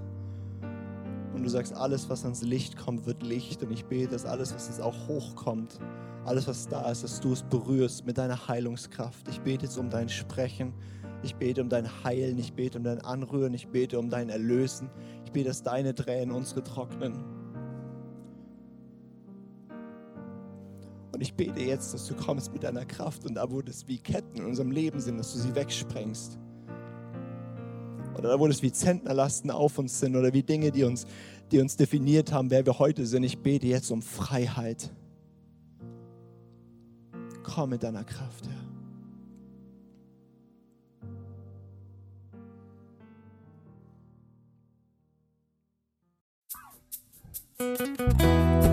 Und 1.34 1.42
du 1.42 1.48
sagst, 1.48 1.74
alles, 1.74 2.08
was 2.08 2.22
ans 2.22 2.42
Licht 2.42 2.76
kommt, 2.76 3.04
wird 3.04 3.20
Licht. 3.24 3.64
Und 3.64 3.72
ich 3.72 3.84
bete, 3.84 4.12
dass 4.12 4.24
alles, 4.24 4.54
was 4.54 4.68
jetzt 4.68 4.80
auch 4.80 4.94
hochkommt, 5.08 5.80
alles, 6.24 6.46
was 6.46 6.68
da 6.68 6.88
ist, 6.88 7.02
dass 7.02 7.18
du 7.18 7.32
es 7.32 7.42
berührst 7.42 8.06
mit 8.06 8.16
deiner 8.16 8.46
Heilungskraft. 8.46 9.26
Ich 9.28 9.40
bete 9.40 9.64
jetzt 9.64 9.76
um 9.76 9.90
dein 9.90 10.08
Sprechen. 10.08 10.72
Ich 11.24 11.34
bete 11.34 11.62
um 11.62 11.68
dein 11.68 12.04
Heilen. 12.04 12.38
Ich 12.38 12.52
bete 12.52 12.78
um 12.78 12.84
dein 12.84 13.00
Anrühren. 13.00 13.54
Ich 13.54 13.66
bete 13.66 13.98
um 13.98 14.08
dein 14.08 14.28
Erlösen. 14.28 14.88
Ich 15.24 15.32
bete, 15.32 15.48
dass 15.48 15.64
deine 15.64 15.96
Tränen 15.96 16.32
unsere 16.32 16.62
trocknen. 16.62 17.31
Und 21.22 21.26
ich 21.26 21.34
bete 21.34 21.60
jetzt, 21.60 21.94
dass 21.94 22.08
du 22.08 22.14
kommst 22.16 22.52
mit 22.52 22.64
deiner 22.64 22.84
Kraft 22.84 23.24
und 23.24 23.36
da, 23.36 23.48
wo 23.48 23.62
das 23.62 23.86
wie 23.86 23.98
Ketten 23.98 24.38
in 24.38 24.44
unserem 24.44 24.72
Leben 24.72 24.98
sind, 24.98 25.18
dass 25.18 25.32
du 25.32 25.38
sie 25.38 25.54
wegsprengst. 25.54 26.36
Oder 28.18 28.30
da, 28.30 28.40
wo 28.40 28.48
das 28.48 28.60
wie 28.60 28.72
Zentnerlasten 28.72 29.52
auf 29.52 29.78
uns 29.78 30.00
sind 30.00 30.16
oder 30.16 30.32
wie 30.32 30.42
Dinge, 30.42 30.72
die 30.72 30.82
uns, 30.82 31.06
die 31.52 31.60
uns 31.60 31.76
definiert 31.76 32.32
haben, 32.32 32.50
wer 32.50 32.66
wir 32.66 32.80
heute 32.80 33.06
sind. 33.06 33.22
Ich 33.22 33.38
bete 33.38 33.68
jetzt 33.68 33.92
um 33.92 34.02
Freiheit. 34.02 34.90
Komm 37.44 37.70
mit 37.70 37.84
deiner 37.84 38.02
Kraft, 38.02 38.48
Herr. 47.58 48.51